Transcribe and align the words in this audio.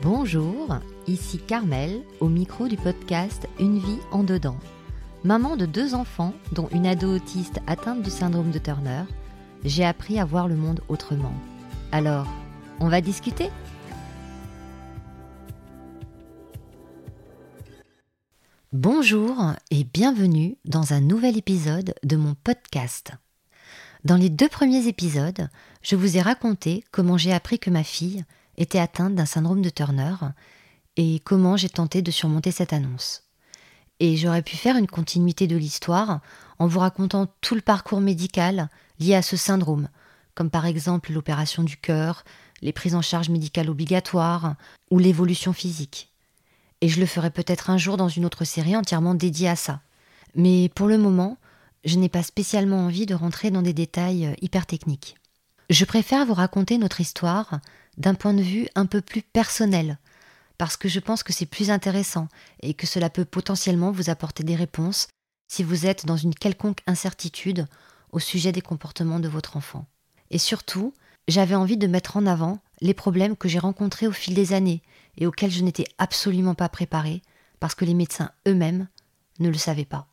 Bonjour, 0.00 0.78
ici 1.08 1.38
Carmel 1.38 2.04
au 2.20 2.28
micro 2.28 2.68
du 2.68 2.76
podcast 2.76 3.48
Une 3.58 3.80
vie 3.80 3.98
en 4.12 4.22
dedans. 4.22 4.56
Maman 5.24 5.56
de 5.56 5.66
deux 5.66 5.92
enfants, 5.92 6.34
dont 6.52 6.68
une 6.68 6.86
ado 6.86 7.16
autiste 7.16 7.58
atteinte 7.66 8.02
du 8.02 8.10
syndrome 8.10 8.52
de 8.52 8.60
Turner, 8.60 9.02
j'ai 9.64 9.84
appris 9.84 10.20
à 10.20 10.24
voir 10.24 10.46
le 10.46 10.54
monde 10.54 10.82
autrement. 10.88 11.34
Alors, 11.90 12.28
on 12.78 12.88
va 12.88 13.00
discuter? 13.00 13.50
Bonjour 18.72 19.52
et 19.72 19.82
bienvenue 19.82 20.58
dans 20.64 20.92
un 20.92 21.00
nouvel 21.00 21.36
épisode 21.36 21.96
de 22.04 22.16
mon 22.16 22.36
podcast. 22.44 23.10
Dans 24.04 24.16
les 24.16 24.30
deux 24.30 24.48
premiers 24.48 24.86
épisodes, 24.86 25.48
je 25.82 25.96
vous 25.96 26.16
ai 26.16 26.20
raconté 26.20 26.84
comment 26.92 27.18
j'ai 27.18 27.32
appris 27.32 27.58
que 27.58 27.70
ma 27.70 27.82
fille 27.82 28.24
était 28.58 28.78
atteinte 28.78 29.14
d'un 29.14 29.24
syndrome 29.24 29.62
de 29.62 29.70
Turner 29.70 30.14
et 30.96 31.20
comment 31.20 31.56
j'ai 31.56 31.70
tenté 31.70 32.02
de 32.02 32.10
surmonter 32.10 32.50
cette 32.50 32.74
annonce. 32.74 33.22
Et 34.00 34.16
j'aurais 34.16 34.42
pu 34.42 34.56
faire 34.56 34.76
une 34.76 34.86
continuité 34.86 35.46
de 35.46 35.56
l'histoire 35.56 36.20
en 36.58 36.66
vous 36.66 36.80
racontant 36.80 37.26
tout 37.40 37.54
le 37.54 37.60
parcours 37.60 38.00
médical 38.00 38.68
lié 39.00 39.14
à 39.14 39.22
ce 39.22 39.36
syndrome, 39.36 39.88
comme 40.34 40.50
par 40.50 40.66
exemple 40.66 41.12
l'opération 41.12 41.62
du 41.62 41.76
cœur, 41.76 42.24
les 42.60 42.72
prises 42.72 42.94
en 42.94 43.02
charge 43.02 43.28
médicales 43.28 43.70
obligatoires 43.70 44.56
ou 44.90 44.98
l'évolution 44.98 45.52
physique. 45.52 46.10
Et 46.80 46.88
je 46.88 47.00
le 47.00 47.06
ferai 47.06 47.30
peut-être 47.30 47.70
un 47.70 47.78
jour 47.78 47.96
dans 47.96 48.08
une 48.08 48.24
autre 48.24 48.44
série 48.44 48.76
entièrement 48.76 49.14
dédiée 49.14 49.48
à 49.48 49.56
ça. 49.56 49.80
Mais 50.34 50.68
pour 50.74 50.86
le 50.86 50.98
moment, 50.98 51.38
je 51.84 51.96
n'ai 51.96 52.08
pas 52.08 52.22
spécialement 52.22 52.86
envie 52.86 53.06
de 53.06 53.14
rentrer 53.14 53.50
dans 53.50 53.62
des 53.62 53.72
détails 53.72 54.34
hyper 54.40 54.66
techniques. 54.66 55.16
Je 55.70 55.84
préfère 55.84 56.24
vous 56.24 56.34
raconter 56.34 56.78
notre 56.78 57.00
histoire 57.00 57.60
d'un 57.98 58.14
point 58.14 58.32
de 58.32 58.42
vue 58.42 58.68
un 58.74 58.86
peu 58.86 59.00
plus 59.00 59.22
personnel, 59.22 59.98
parce 60.56 60.76
que 60.76 60.88
je 60.88 61.00
pense 61.00 61.22
que 61.22 61.32
c'est 61.32 61.46
plus 61.46 61.70
intéressant 61.70 62.28
et 62.60 62.74
que 62.74 62.86
cela 62.86 63.10
peut 63.10 63.24
potentiellement 63.24 63.90
vous 63.90 64.08
apporter 64.08 64.42
des 64.42 64.56
réponses 64.56 65.08
si 65.48 65.62
vous 65.62 65.86
êtes 65.86 66.06
dans 66.06 66.16
une 66.16 66.34
quelconque 66.34 66.80
incertitude 66.86 67.66
au 68.12 68.18
sujet 68.18 68.52
des 68.52 68.60
comportements 68.60 69.20
de 69.20 69.28
votre 69.28 69.56
enfant. 69.56 69.86
Et 70.30 70.38
surtout, 70.38 70.94
j'avais 71.26 71.54
envie 71.54 71.76
de 71.76 71.86
mettre 71.86 72.16
en 72.16 72.26
avant 72.26 72.60
les 72.80 72.94
problèmes 72.94 73.36
que 73.36 73.48
j'ai 73.48 73.58
rencontrés 73.58 74.06
au 74.06 74.12
fil 74.12 74.34
des 74.34 74.52
années 74.52 74.82
et 75.16 75.26
auxquels 75.26 75.50
je 75.50 75.62
n'étais 75.62 75.86
absolument 75.98 76.54
pas 76.54 76.68
préparée 76.68 77.22
parce 77.60 77.74
que 77.74 77.84
les 77.84 77.94
médecins 77.94 78.30
eux-mêmes 78.46 78.88
ne 79.40 79.48
le 79.48 79.58
savaient 79.58 79.84
pas. 79.84 80.08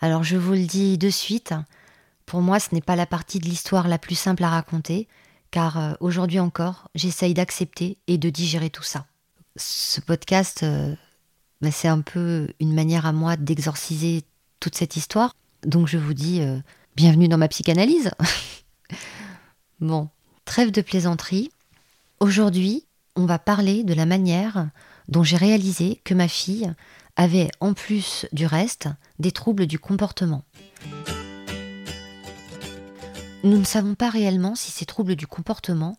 Alors 0.00 0.24
je 0.24 0.36
vous 0.36 0.52
le 0.52 0.64
dis 0.64 0.96
de 0.96 1.10
suite, 1.10 1.54
pour 2.28 2.42
moi 2.42 2.60
ce 2.60 2.74
n'est 2.74 2.82
pas 2.82 2.94
la 2.94 3.06
partie 3.06 3.38
de 3.38 3.46
l'histoire 3.46 3.88
la 3.88 3.98
plus 3.98 4.14
simple 4.14 4.44
à 4.44 4.50
raconter, 4.50 5.08
car 5.50 5.78
euh, 5.78 5.94
aujourd'hui 6.00 6.38
encore, 6.38 6.90
j'essaye 6.94 7.32
d'accepter 7.32 7.96
et 8.06 8.18
de 8.18 8.28
digérer 8.28 8.68
tout 8.68 8.82
ça. 8.82 9.06
Ce 9.56 10.00
podcast, 10.02 10.62
euh, 10.62 10.94
bah, 11.62 11.70
c'est 11.72 11.88
un 11.88 12.02
peu 12.02 12.48
une 12.60 12.74
manière 12.74 13.06
à 13.06 13.12
moi 13.12 13.36
d'exorciser 13.36 14.24
toute 14.60 14.74
cette 14.74 14.96
histoire, 14.96 15.34
donc 15.64 15.88
je 15.88 15.96
vous 15.96 16.12
dis 16.12 16.42
euh, 16.42 16.58
bienvenue 16.96 17.28
dans 17.28 17.38
ma 17.38 17.48
psychanalyse. 17.48 18.10
bon, 19.80 20.10
trêve 20.44 20.70
de 20.70 20.82
plaisanterie. 20.82 21.50
Aujourd'hui, 22.20 22.84
on 23.16 23.24
va 23.24 23.38
parler 23.38 23.84
de 23.84 23.94
la 23.94 24.04
manière 24.04 24.68
dont 25.08 25.22
j'ai 25.22 25.38
réalisé 25.38 26.02
que 26.04 26.12
ma 26.12 26.28
fille 26.28 26.70
avait 27.16 27.50
en 27.60 27.72
plus 27.72 28.26
du 28.32 28.44
reste 28.44 28.88
des 29.18 29.32
troubles 29.32 29.66
du 29.66 29.78
comportement. 29.78 30.44
Nous 33.44 33.56
ne 33.56 33.64
savons 33.64 33.94
pas 33.94 34.10
réellement 34.10 34.56
si 34.56 34.72
ces 34.72 34.84
troubles 34.84 35.14
du 35.14 35.28
comportement 35.28 35.96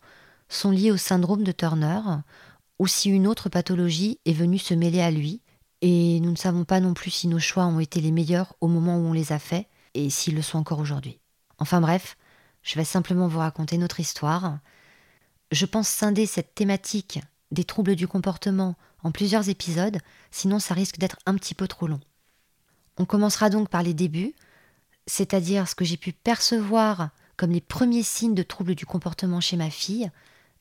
sont 0.50 0.72
liés 0.72 0.92
au 0.92 0.98
syndrome 0.98 1.44
de 1.44 1.54
Turner 1.54 2.02
ou 2.80 2.88
si 2.88 3.10
une 3.10 3.28
autre 3.28 3.48
pathologie 3.48 4.20
est 4.26 4.34
venue 4.34 4.58
se 4.58 4.74
mêler 4.74 5.00
à 5.00 5.10
lui, 5.10 5.42
et 5.82 6.20
nous 6.20 6.32
ne 6.32 6.36
savons 6.36 6.66
pas 6.66 6.82
non 6.82 6.94
plus 6.94 7.12
si 7.12 7.28
nos 7.28 7.40
choix 7.40 7.66
ont 7.66 7.80
été 7.80 8.02
les 8.02 8.12
meilleurs 8.12 8.56
au 8.60 8.68
moment 8.68 8.98
où 8.98 9.06
on 9.06 9.14
les 9.14 9.32
a 9.32 9.40
faits 9.40 9.68
et 9.94 10.10
s'ils 10.10 10.36
le 10.36 10.42
sont 10.42 10.58
encore 10.58 10.80
aujourd'hui. 10.80 11.20
Enfin 11.60 11.80
bref, 11.80 12.18
je 12.62 12.76
vais 12.76 12.84
simplement 12.84 13.30
vous 13.30 13.40
raconter 13.40 13.78
notre 13.78 14.02
histoire. 14.02 14.60
Je 15.52 15.66
pense 15.66 15.88
scinder 15.88 16.26
cette 16.26 16.56
thématique 16.56 17.22
des 17.52 17.64
troubles 17.64 17.96
du 17.96 18.08
comportement 18.08 18.76
en 19.02 19.12
plusieurs 19.12 19.48
épisodes, 19.48 19.98
sinon 20.30 20.60
ça 20.60 20.74
risque 20.74 21.00
d'être 21.00 21.18
un 21.26 21.36
petit 21.36 21.56
peu 21.56 21.70
trop 21.70 21.88
long. 21.88 22.02
On 22.98 23.06
commencera 23.06 23.50
donc 23.50 23.70
par 23.70 23.82
les 23.82 23.94
débuts, 23.94 24.36
c'est-à-dire 25.08 25.70
ce 25.70 25.76
que 25.76 25.86
j'ai 25.86 25.98
pu 25.98 26.12
percevoir 26.12 27.12
comme 27.40 27.52
les 27.52 27.62
premiers 27.62 28.04
signes 28.04 28.36
de 28.36 28.44
troubles 28.44 28.76
du 28.76 28.86
comportement 28.86 29.40
chez 29.40 29.56
ma 29.56 29.70
fille, 29.70 30.12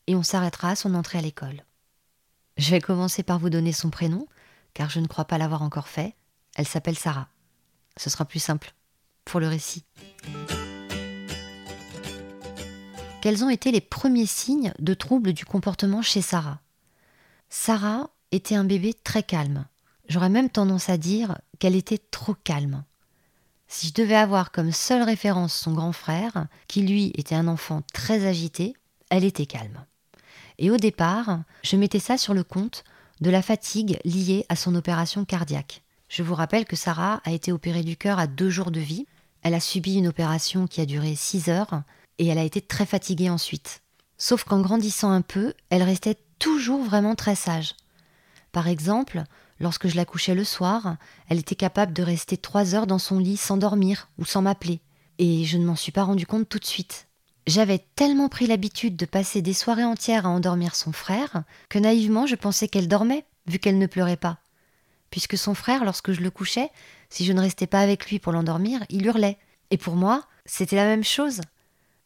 et 0.06 0.14
on 0.14 0.22
s'arrêtera 0.22 0.70
à 0.70 0.76
son 0.76 0.94
entrée 0.94 1.18
à 1.18 1.20
l'école. 1.20 1.64
Je 2.56 2.70
vais 2.70 2.80
commencer 2.80 3.24
par 3.24 3.40
vous 3.40 3.50
donner 3.50 3.72
son 3.72 3.90
prénom, 3.90 4.28
car 4.74 4.88
je 4.88 5.00
ne 5.00 5.08
crois 5.08 5.24
pas 5.24 5.38
l'avoir 5.38 5.62
encore 5.62 5.88
fait. 5.88 6.14
Elle 6.54 6.68
s'appelle 6.68 6.96
Sarah. 6.96 7.28
Ce 7.96 8.10
sera 8.10 8.24
plus 8.24 8.38
simple 8.38 8.74
pour 9.24 9.40
le 9.40 9.48
récit. 9.48 9.84
Quels 13.22 13.42
ont 13.42 13.50
été 13.50 13.72
les 13.72 13.80
premiers 13.80 14.26
signes 14.26 14.72
de 14.78 14.94
troubles 14.94 15.32
du 15.32 15.44
comportement 15.44 16.00
chez 16.00 16.22
Sarah? 16.22 16.60
Sarah 17.48 18.10
était 18.30 18.54
un 18.54 18.64
bébé 18.64 18.94
très 18.94 19.24
calme. 19.24 19.66
J'aurais 20.08 20.30
même 20.30 20.48
tendance 20.48 20.88
à 20.88 20.96
dire 20.96 21.38
qu'elle 21.58 21.74
était 21.74 21.98
trop 21.98 22.34
calme. 22.34 22.84
Si 23.68 23.88
je 23.88 23.92
devais 23.92 24.16
avoir 24.16 24.50
comme 24.50 24.72
seule 24.72 25.02
référence 25.02 25.54
son 25.54 25.72
grand 25.72 25.92
frère, 25.92 26.46
qui 26.66 26.82
lui 26.82 27.12
était 27.16 27.34
un 27.34 27.48
enfant 27.48 27.82
très 27.92 28.26
agité, 28.26 28.74
elle 29.10 29.24
était 29.24 29.46
calme. 29.46 29.84
Et 30.58 30.70
au 30.70 30.78
départ, 30.78 31.40
je 31.62 31.76
mettais 31.76 32.00
ça 32.00 32.16
sur 32.16 32.34
le 32.34 32.44
compte 32.44 32.82
de 33.20 33.30
la 33.30 33.42
fatigue 33.42 33.98
liée 34.04 34.46
à 34.48 34.56
son 34.56 34.74
opération 34.74 35.24
cardiaque. 35.24 35.82
Je 36.08 36.22
vous 36.22 36.34
rappelle 36.34 36.64
que 36.64 36.76
Sarah 36.76 37.20
a 37.24 37.32
été 37.32 37.52
opérée 37.52 37.82
du 37.82 37.96
cœur 37.96 38.18
à 38.18 38.26
deux 38.26 38.50
jours 38.50 38.70
de 38.70 38.80
vie. 38.80 39.06
Elle 39.42 39.54
a 39.54 39.60
subi 39.60 39.96
une 39.96 40.08
opération 40.08 40.66
qui 40.66 40.80
a 40.80 40.86
duré 40.86 41.14
six 41.14 41.48
heures 41.48 41.82
et 42.18 42.26
elle 42.26 42.38
a 42.38 42.44
été 42.44 42.60
très 42.60 42.86
fatiguée 42.86 43.30
ensuite. 43.30 43.82
Sauf 44.16 44.44
qu'en 44.44 44.60
grandissant 44.60 45.10
un 45.10 45.20
peu, 45.20 45.52
elle 45.70 45.82
restait 45.82 46.16
toujours 46.38 46.82
vraiment 46.82 47.14
très 47.14 47.34
sage. 47.34 47.74
Par 48.50 48.66
exemple, 48.66 49.24
lorsque 49.60 49.88
je 49.88 49.96
la 49.96 50.04
couchais 50.04 50.34
le 50.34 50.44
soir, 50.44 50.96
elle 51.28 51.38
était 51.38 51.54
capable 51.54 51.92
de 51.92 52.02
rester 52.02 52.36
trois 52.36 52.74
heures 52.74 52.86
dans 52.86 52.98
son 52.98 53.18
lit 53.18 53.36
sans 53.36 53.56
dormir 53.56 54.08
ou 54.18 54.24
sans 54.24 54.42
m'appeler, 54.42 54.80
et 55.18 55.44
je 55.44 55.58
ne 55.58 55.64
m'en 55.64 55.76
suis 55.76 55.92
pas 55.92 56.04
rendu 56.04 56.26
compte 56.26 56.48
tout 56.48 56.58
de 56.58 56.64
suite. 56.64 57.06
J'avais 57.46 57.84
tellement 57.96 58.28
pris 58.28 58.46
l'habitude 58.46 58.96
de 58.96 59.06
passer 59.06 59.40
des 59.40 59.54
soirées 59.54 59.84
entières 59.84 60.26
à 60.26 60.30
endormir 60.30 60.74
son 60.74 60.92
frère 60.92 61.44
que 61.70 61.78
naïvement 61.78 62.26
je 62.26 62.34
pensais 62.34 62.68
qu'elle 62.68 62.88
dormait, 62.88 63.24
vu 63.46 63.58
qu'elle 63.58 63.78
ne 63.78 63.86
pleurait 63.86 64.16
pas. 64.16 64.38
Puisque 65.10 65.38
son 65.38 65.54
frère, 65.54 65.84
lorsque 65.84 66.12
je 66.12 66.20
le 66.20 66.30
couchais, 66.30 66.70
si 67.08 67.24
je 67.24 67.32
ne 67.32 67.40
restais 67.40 67.66
pas 67.66 67.80
avec 67.80 68.10
lui 68.10 68.18
pour 68.18 68.32
l'endormir, 68.32 68.84
il 68.90 69.06
hurlait. 69.06 69.38
Et 69.70 69.78
pour 69.78 69.96
moi, 69.96 70.24
c'était 70.44 70.76
la 70.76 70.84
même 70.84 71.04
chose. 71.04 71.40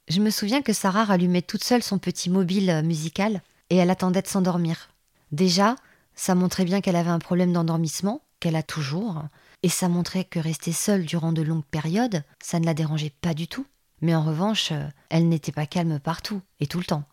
Je 0.09 0.21
me 0.21 0.31
souviens 0.31 0.62
que 0.62 0.73
Sarah 0.73 1.05
rallumait 1.05 1.43
toute 1.43 1.65
seule 1.65 1.83
son 1.83 1.99
petit 1.99 2.31
mobile 2.31 2.83
musical 2.85 3.43
et 3.71 3.77
elle 3.77 3.91
attendait 3.91 4.23
de 4.23 4.29
s'endormir. 4.29 4.91
Déjà, 5.33 5.77
ça 6.15 6.34
montrait 6.34 6.65
bien 6.65 6.81
qu'elle 6.81 6.97
avait 6.97 7.11
un 7.11 7.19
problème 7.19 7.53
d'endormissement, 7.53 8.23
qu'elle 8.41 8.56
a 8.56 8.62
toujours, 8.62 9.23
et 9.62 9.69
ça 9.69 9.89
montrait 9.89 10.25
que 10.25 10.39
rester 10.39 10.73
seule 10.73 11.05
durant 11.05 11.33
de 11.33 11.43
longues 11.43 11.65
périodes, 11.65 12.25
ça 12.43 12.59
ne 12.59 12.67
la 12.67 12.75
dérangeait 12.75 13.15
pas 13.21 13.34
du 13.34 13.47
tout. 13.47 13.67
Mais 14.00 14.15
en 14.15 14.25
revanche, 14.25 14.73
euh, 14.73 14.89
elle 15.11 15.28
n'était 15.28 15.53
pas 15.53 15.67
calme 15.67 16.00
partout 16.00 16.43
et 16.59 16.67
tout 16.67 16.78
le 16.78 16.84
temps. 16.84 17.05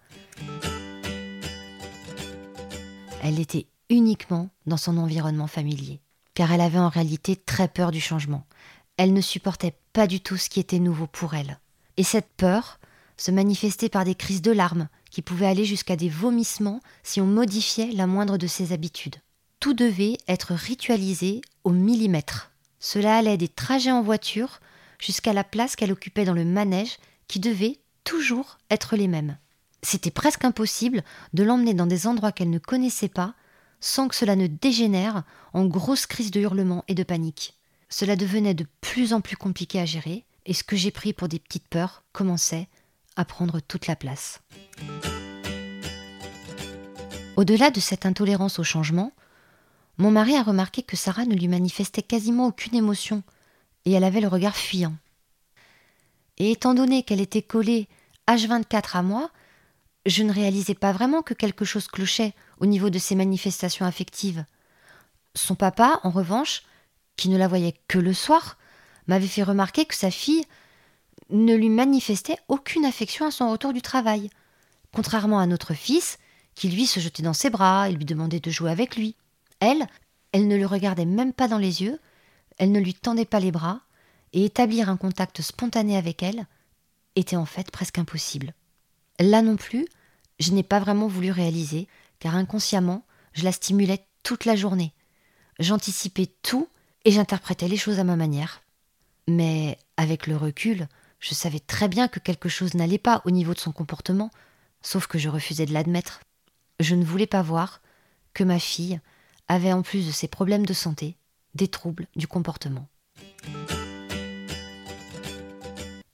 Elle 3.22 3.40
était 3.40 3.68
uniquement 3.90 4.50
dans 4.66 4.78
son 4.78 4.98
environnement 4.98 5.48
familier, 5.48 6.02
car 6.34 6.52
elle 6.52 6.62
avait 6.62 6.80
en 6.80 6.90
réalité 6.90 7.36
très 7.36 7.68
peur 7.68 7.92
du 7.92 8.02
changement. 8.02 8.46
Elle 8.98 9.14
ne 9.14 9.22
supportait 9.22 9.76
pas 9.94 10.08
du 10.08 10.20
tout 10.20 10.38
ce 10.38 10.50
qui 10.50 10.60
était 10.60 10.80
nouveau 10.80 11.06
pour 11.06 11.36
elle. 11.36 11.60
Et 11.98 12.04
cette 12.04 12.30
peur 12.38 12.80
se 13.18 13.32
manifestait 13.32 13.90
par 13.90 14.06
des 14.06 14.16
crises 14.16 14.42
de 14.42 14.52
larmes, 14.52 14.88
qui 15.10 15.22
pouvait 15.22 15.48
aller 15.48 15.66
jusqu'à 15.66 15.96
des 15.96 16.10
vomissements 16.10 16.82
si 17.04 17.22
on 17.22 17.26
modifiait 17.26 17.92
la 17.92 18.08
moindre 18.08 18.38
de 18.38 18.48
ses 18.48 18.74
habitudes. 18.74 19.16
Tout 19.60 19.74
devait 19.74 20.18
être 20.28 20.54
ritualisé 20.54 21.42
au 21.64 21.72
millimètre. 21.72 22.52
Cela 22.80 23.18
allait 23.18 23.38
des 23.38 23.48
trajets 23.48 23.92
en 23.92 24.02
voiture 24.02 24.60
jusqu'à 25.00 25.34
la 25.34 25.44
place 25.44 25.76
qu'elle 25.76 25.92
occupait 25.92 26.26
dans 26.26 26.34
le 26.34 26.46
manège 26.46 26.98
qui 27.28 27.40
devait 27.40 27.80
toujours 28.04 28.58
être 28.70 28.96
les 28.96 29.08
mêmes. 29.08 29.38
C'était 29.82 30.12
presque 30.12 30.46
impossible 30.46 31.04
de 31.34 31.44
l'emmener 31.44 31.74
dans 31.74 31.88
des 31.88 32.08
endroits 32.08 32.32
qu'elle 32.32 32.50
ne 32.50 32.60
connaissait 32.60 33.10
pas 33.10 33.36
sans 33.82 34.08
que 34.08 34.16
cela 34.16 34.36
ne 34.36 34.48
dégénère 34.48 35.24
en 35.54 35.66
grosses 35.66 36.06
crises 36.06 36.32
de 36.32 36.42
hurlements 36.42 36.84
et 36.88 36.96
de 36.96 37.04
panique. 37.04 37.58
Cela 37.90 38.16
devenait 38.16 38.54
de 38.54 38.68
plus 38.82 39.14
en 39.14 39.22
plus 39.22 39.38
compliqué 39.38 39.80
à 39.80 39.86
gérer, 39.86 40.26
et 40.46 40.54
ce 40.54 40.64
que 40.64 40.76
j'ai 40.76 40.92
pris 40.92 41.14
pour 41.14 41.28
des 41.28 41.40
petites 41.40 41.68
peurs 41.68 42.04
commençait 42.12 42.68
à 43.20 43.26
prendre 43.26 43.60
toute 43.60 43.88
la 43.88 43.98
place. 43.98 44.40
Au-delà 47.36 47.70
de 47.70 47.82
cette 47.82 48.06
intolérance 48.06 48.60
au 48.60 48.64
changement, 48.64 49.12
mon 49.98 50.10
mari 50.10 50.36
a 50.36 50.44
remarqué 50.44 50.84
que 50.84 50.96
Sarah 50.96 51.26
ne 51.26 51.36
lui 51.36 51.50
manifestait 51.50 52.02
quasiment 52.02 52.48
aucune 52.48 52.76
émotion, 52.76 53.24
et 53.84 53.92
elle 53.92 54.06
avait 54.06 54.22
le 54.22 54.30
regard 54.30 54.56
fuyant. 54.56 54.96
Et 56.38 56.52
étant 56.52 56.74
donné 56.74 57.04
qu'elle 57.04 57.20
était 57.20 57.42
collée 57.42 57.90
H24 58.30 58.98
à 58.98 59.02
moi, 59.02 59.30
je 60.06 60.24
ne 60.24 60.32
réalisais 60.32 60.76
pas 60.76 60.94
vraiment 60.94 61.22
que 61.22 61.34
quelque 61.34 61.66
chose 61.66 61.88
clochait 61.88 62.34
au 62.62 62.66
niveau 62.66 62.90
de 62.90 63.00
ses 63.00 63.16
manifestations 63.16 63.86
affectives. 63.86 64.46
Son 65.36 65.56
papa, 65.56 66.00
en 66.04 66.10
revanche, 66.10 66.64
qui 67.18 67.28
ne 67.28 67.38
la 67.38 67.50
voyait 67.50 67.76
que 67.90 68.00
le 68.00 68.14
soir, 68.14 68.58
m'avait 69.08 69.28
fait 69.28 69.44
remarquer 69.44 69.86
que 69.86 69.96
sa 69.96 70.10
fille 70.10 70.46
ne 71.30 71.56
lui 71.56 71.70
manifestait 71.70 72.38
aucune 72.48 72.86
affection 72.86 73.26
à 73.26 73.32
son 73.32 73.52
retour 73.52 73.74
du 73.74 73.82
travail, 73.82 74.30
contrairement 74.94 75.40
à 75.40 75.46
notre 75.46 75.74
fils, 75.74 76.18
qui 76.56 76.70
lui 76.70 76.88
se 76.88 77.00
jetait 77.00 77.24
dans 77.24 77.34
ses 77.34 77.50
bras 77.50 77.90
et 77.90 77.94
lui 77.94 78.06
demandait 78.06 78.40
de 78.40 78.52
jouer 78.52 78.72
avec 78.72 78.96
lui. 78.96 79.16
Elle, 79.60 79.88
elle 80.32 80.48
ne 80.48 80.58
le 80.58 80.66
regardait 80.66 81.06
même 81.06 81.34
pas 81.34 81.48
dans 81.48 81.58
les 81.58 81.82
yeux, 81.82 82.00
elle 82.58 82.72
ne 82.72 82.80
lui 82.80 82.94
tendait 82.94 83.26
pas 83.26 83.40
les 83.40 83.52
bras, 83.52 83.82
et 84.34 84.46
établir 84.46 84.90
un 84.90 84.98
contact 84.98 85.42
spontané 85.42 85.98
avec 85.98 86.22
elle 86.22 86.46
était 87.16 87.36
en 87.36 87.46
fait 87.46 87.72
presque 87.72 87.98
impossible. 87.98 88.54
Là 89.20 89.42
non 89.42 89.56
plus, 89.56 89.88
je 90.40 90.52
n'ai 90.52 90.64
pas 90.64 90.80
vraiment 90.80 91.08
voulu 91.08 91.32
réaliser, 91.32 91.88
car 92.20 92.36
inconsciemment, 92.36 93.04
je 93.34 93.44
la 93.44 93.52
stimulais 93.52 94.06
toute 94.24 94.46
la 94.46 94.56
journée. 94.56 94.94
J'anticipais 95.60 96.28
tout 96.42 96.68
et 97.06 97.12
j'interprétais 97.12 97.68
les 97.68 97.78
choses 97.78 98.00
à 98.00 98.04
ma 98.04 98.16
manière. 98.16 98.62
Mais 99.28 99.78
avec 99.98 100.28
le 100.28 100.38
recul, 100.38 100.88
je 101.20 101.34
savais 101.34 101.60
très 101.60 101.88
bien 101.88 102.08
que 102.08 102.20
quelque 102.20 102.50
chose 102.50 102.74
n'allait 102.74 102.98
pas 102.98 103.22
au 103.26 103.32
niveau 103.32 103.54
de 103.54 103.60
son 103.60 103.72
comportement, 103.72 104.32
sauf 104.82 105.08
que 105.08 105.18
je 105.18 105.30
refusais 105.30 105.66
de 105.66 105.74
l'admettre. 105.74 106.22
Je 106.80 106.96
ne 106.96 107.04
voulais 107.04 107.28
pas 107.28 107.42
voir 107.42 107.82
que 108.34 108.44
ma 108.44 108.60
fille 108.60 109.00
avait 109.48 109.74
en 109.74 109.82
plus 109.82 110.08
de 110.08 110.12
ses 110.12 110.28
problèmes 110.28 110.66
de 110.66 110.74
santé, 110.74 111.18
des 111.56 111.68
troubles 111.68 112.08
du 112.16 112.28
comportement. 112.28 112.88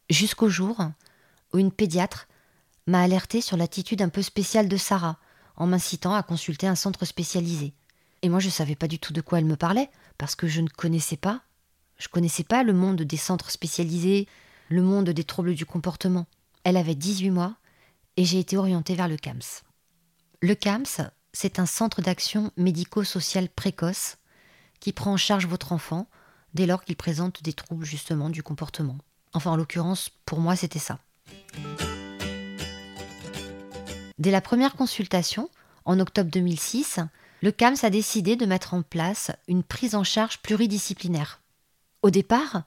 Jusqu'au 0.10 0.50
jour 0.50 0.78
où 1.54 1.60
une 1.60 1.72
pédiatre 1.72 2.28
m'a 2.88 3.02
alerté 3.02 3.42
sur 3.42 3.58
l'attitude 3.58 4.02
un 4.02 4.10
peu 4.10 4.22
spéciale 4.22 4.68
de 4.68 4.78
Sarah, 4.78 5.20
en 5.56 5.68
m'incitant 5.68 6.14
à 6.14 6.24
consulter 6.24 6.68
un 6.68 6.76
centre 6.76 7.06
spécialisé. 7.06 7.74
Et 8.22 8.30
moi 8.30 8.40
je 8.40 8.48
ne 8.48 8.52
savais 8.52 8.76
pas 8.76 8.88
du 8.88 9.00
tout 9.00 9.14
de 9.14 9.22
quoi 9.22 9.40
elle 9.40 9.46
me 9.46 9.56
parlait, 9.56 9.90
parce 10.18 10.36
que 10.36 10.48
je 10.48 10.62
ne 10.62 10.70
connaissais 10.70 11.18
pas. 11.18 11.42
Je 11.98 12.08
connaissais 12.08 12.44
pas 12.44 12.64
le 12.64 12.74
monde 12.74 13.02
des 13.02 13.18
centres 13.18 13.52
spécialisés, 13.52 14.28
le 14.70 14.82
monde 14.82 15.10
des 15.10 15.24
troubles 15.24 15.56
du 15.56 15.66
comportement. 15.66 16.28
Elle 16.64 16.78
avait 16.78 16.96
18 16.96 17.32
mois 17.32 17.56
et 18.18 18.26
j'ai 18.26 18.40
été 18.40 18.58
orientée 18.58 18.96
vers 18.96 19.08
le 19.08 19.18
CAMS. 19.18 19.64
Le 20.42 20.56
CAMS, 20.56 21.12
c'est 21.34 21.60
un 21.60 21.66
centre 21.66 22.02
d'action 22.02 22.52
médico-social 22.58 23.50
précoce 23.50 24.18
qui 24.80 24.94
prend 24.94 25.14
en 25.14 25.18
charge 25.18 25.48
votre 25.48 25.72
enfant 25.72 26.08
dès 26.54 26.66
lors 26.66 26.84
qu'il 26.84 26.96
présente 26.96 27.44
des 27.44 27.54
troubles 27.54 27.86
justement 27.86 28.30
du 28.30 28.44
comportement. 28.44 28.98
Enfin, 29.34 29.52
en 29.52 29.58
l'occurrence, 29.58 30.10
pour 30.26 30.40
moi, 30.40 30.56
c'était 30.56 30.80
ça. 30.80 31.00
Dès 34.18 34.32
la 34.32 34.42
première 34.42 34.76
consultation, 34.76 35.50
en 35.84 36.00
octobre 36.00 36.32
2006, 36.32 37.00
le 37.42 37.52
CAMS 37.52 37.76
a 37.84 37.90
décidé 37.90 38.38
de 38.38 38.46
mettre 38.46 38.74
en 38.74 38.82
place 38.82 39.32
une 39.48 39.64
prise 39.64 39.94
en 39.94 40.04
charge 40.04 40.42
pluridisciplinaire. 40.42 41.42
Au 42.02 42.10
départ, 42.10 42.64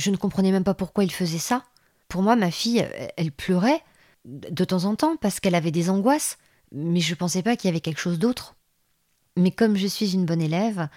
je 0.00 0.10
ne 0.10 0.16
comprenais 0.16 0.50
même 0.50 0.64
pas 0.64 0.74
pourquoi 0.74 1.04
il 1.04 1.12
faisait 1.12 1.38
ça. 1.38 1.64
Pour 2.08 2.22
moi, 2.22 2.34
ma 2.34 2.50
fille, 2.50 2.86
elle 3.16 3.30
pleurait 3.30 3.82
de 4.24 4.64
temps 4.64 4.84
en 4.84 4.96
temps 4.96 5.16
parce 5.16 5.40
qu'elle 5.40 5.54
avait 5.54 5.70
des 5.70 5.90
angoisses, 5.90 6.38
mais 6.72 7.00
je 7.00 7.12
ne 7.12 7.16
pensais 7.16 7.42
pas 7.42 7.56
qu'il 7.56 7.68
y 7.68 7.72
avait 7.72 7.80
quelque 7.80 8.00
chose 8.00 8.18
d'autre. 8.18 8.56
Mais 9.36 9.50
comme 9.50 9.76
je 9.76 9.86
suis 9.86 10.14
une 10.14 10.26
bonne 10.26 10.42
élève, 10.42 10.88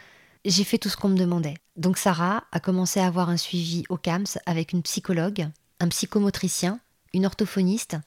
j'ai 0.46 0.64
fait 0.64 0.78
tout 0.78 0.90
ce 0.90 0.98
qu'on 0.98 1.10
me 1.10 1.18
demandait. 1.18 1.56
Donc 1.76 1.98
Sarah 1.98 2.44
a 2.52 2.60
commencé 2.60 3.00
à 3.00 3.08
avoir 3.08 3.30
un 3.30 3.38
suivi 3.38 3.84
au 3.90 3.98
CAMS 3.98 4.40
avec 4.46 4.74
une 4.74 4.84
psychologue, 4.84 5.48
un 5.80 5.88
psychomotricien, 5.90 6.80
une 7.14 7.26
orthophoniste 7.26 7.98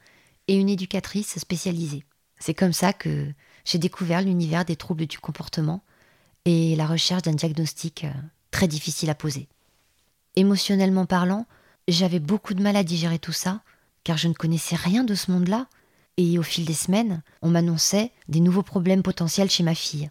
et 0.48 0.56
une 0.56 0.68
éducatrice 0.68 1.38
spécialisée. 1.38 2.04
C'est 2.38 2.54
comme 2.54 2.72
ça 2.72 2.92
que 2.92 3.32
j'ai 3.64 3.78
découvert 3.78 4.22
l'univers 4.22 4.64
des 4.64 4.76
troubles 4.76 5.06
du 5.06 5.18
comportement 5.18 5.82
et 6.44 6.76
la 6.76 6.86
recherche 6.86 7.22
d'un 7.22 7.32
diagnostic 7.32 8.04
euh, 8.04 8.10
très 8.50 8.68
difficile 8.68 9.10
à 9.10 9.14
poser. 9.14 9.48
Émotionnellement 10.36 11.06
parlant, 11.06 11.46
j'avais 11.88 12.20
beaucoup 12.20 12.54
de 12.54 12.62
mal 12.62 12.76
à 12.76 12.84
digérer 12.84 13.18
tout 13.18 13.32
ça, 13.32 13.62
car 14.04 14.18
je 14.18 14.28
ne 14.28 14.34
connaissais 14.34 14.76
rien 14.76 15.02
de 15.02 15.14
ce 15.14 15.30
monde-là, 15.30 15.66
et 16.18 16.38
au 16.38 16.42
fil 16.42 16.64
des 16.64 16.74
semaines, 16.74 17.22
on 17.42 17.48
m'annonçait 17.48 18.12
des 18.28 18.40
nouveaux 18.40 18.62
problèmes 18.62 19.02
potentiels 19.02 19.50
chez 19.50 19.62
ma 19.62 19.74
fille. 19.74 20.10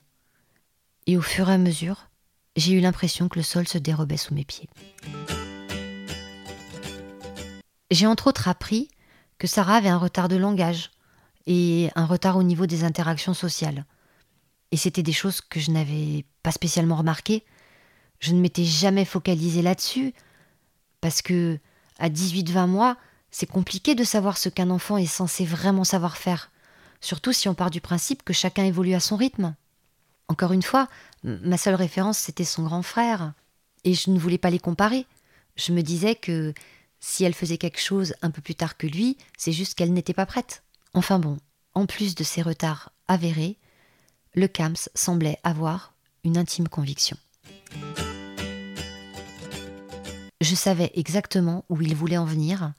Et 1.07 1.17
au 1.17 1.21
fur 1.21 1.49
et 1.49 1.53
à 1.53 1.57
mesure, 1.57 2.09
j'ai 2.55 2.73
eu 2.73 2.79
l'impression 2.79 3.29
que 3.29 3.37
le 3.37 3.43
sol 3.43 3.67
se 3.67 3.77
dérobait 3.77 4.17
sous 4.17 4.33
mes 4.33 4.45
pieds. 4.45 4.69
J'ai 7.91 8.07
entre 8.07 8.27
autres 8.27 8.47
appris 8.47 8.89
que 9.37 9.47
Sarah 9.47 9.75
avait 9.75 9.89
un 9.89 9.97
retard 9.97 10.27
de 10.27 10.37
langage 10.37 10.89
et 11.45 11.89
un 11.95 12.05
retard 12.05 12.37
au 12.37 12.43
niveau 12.43 12.65
des 12.65 12.83
interactions 12.83 13.33
sociales. 13.33 13.85
Et 14.71 14.77
c'était 14.77 15.03
des 15.03 15.13
choses 15.13 15.41
que 15.41 15.59
je 15.59 15.71
n'avais 15.71 16.25
pas 16.41 16.51
spécialement 16.51 16.95
remarquées. 16.95 17.45
Je 18.19 18.33
ne 18.33 18.39
m'étais 18.39 18.63
jamais 18.63 19.05
focalisée 19.05 19.61
là-dessus 19.61 20.13
parce 21.01 21.21
que 21.21 21.59
à 21.99 22.09
18-20 22.09 22.67
mois, 22.67 22.97
c'est 23.31 23.45
compliqué 23.49 23.95
de 23.95 24.03
savoir 24.03 24.37
ce 24.37 24.49
qu'un 24.49 24.69
enfant 24.69 24.97
est 24.97 25.05
censé 25.05 25.45
vraiment 25.45 25.83
savoir 25.83 26.17
faire, 26.17 26.51
surtout 27.01 27.33
si 27.33 27.49
on 27.49 27.53
part 27.53 27.69
du 27.69 27.81
principe 27.81 28.23
que 28.23 28.33
chacun 28.33 28.63
évolue 28.63 28.93
à 28.93 28.99
son 28.99 29.15
rythme. 29.15 29.55
Encore 30.27 30.53
une 30.53 30.63
fois, 30.63 30.87
ma 31.23 31.57
seule 31.57 31.75
référence, 31.75 32.17
c'était 32.17 32.45
son 32.45 32.63
grand 32.63 32.81
frère, 32.81 33.33
et 33.83 33.93
je 33.93 34.09
ne 34.09 34.19
voulais 34.19 34.37
pas 34.37 34.49
les 34.49 34.59
comparer. 34.59 35.05
Je 35.55 35.71
me 35.71 35.81
disais 35.81 36.15
que 36.15 36.53
si 36.99 37.23
elle 37.23 37.33
faisait 37.33 37.57
quelque 37.57 37.81
chose 37.81 38.15
un 38.21 38.31
peu 38.31 38.41
plus 38.41 38.55
tard 38.55 38.77
que 38.77 38.87
lui, 38.87 39.17
c'est 39.37 39.51
juste 39.51 39.75
qu'elle 39.75 39.93
n'était 39.93 40.13
pas 40.13 40.25
prête. 40.25 40.63
Enfin 40.93 41.19
bon, 41.19 41.37
en 41.73 41.85
plus 41.85 42.15
de 42.15 42.23
ces 42.23 42.41
retards 42.41 42.91
avérés, 43.07 43.57
le 44.33 44.47
CAMS 44.47 44.89
semblait 44.95 45.39
avoir 45.43 45.93
une 46.23 46.37
intime 46.37 46.67
conviction. 46.67 47.17
Je 50.45 50.53
savais 50.53 50.91
exactement 50.93 51.65
où 51.69 51.81
il 51.81 51.95
voulait 51.95 52.19
en 52.19 52.23
venir, 52.25 52.73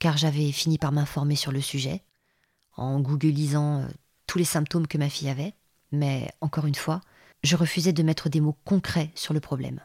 car 0.00 0.16
j'avais 0.16 0.50
fini 0.50 0.76
par 0.76 0.90
m'informer 0.90 1.36
sur 1.36 1.52
le 1.52 1.60
sujet, 1.60 2.02
en 2.76 2.98
googlisant 2.98 3.82
euh, 3.82 3.86
tous 4.26 4.38
les 4.38 4.44
symptômes 4.44 4.88
que 4.88 4.98
ma 4.98 5.08
fille 5.08 5.28
avait, 5.28 5.54
mais 5.92 6.28
encore 6.40 6.66
une 6.66 6.74
fois, 6.74 7.00
je 7.44 7.54
refusais 7.54 7.92
de 7.92 8.02
mettre 8.02 8.28
des 8.28 8.40
mots 8.40 8.58
concrets 8.64 9.12
sur 9.14 9.34
le 9.34 9.38
problème. 9.38 9.78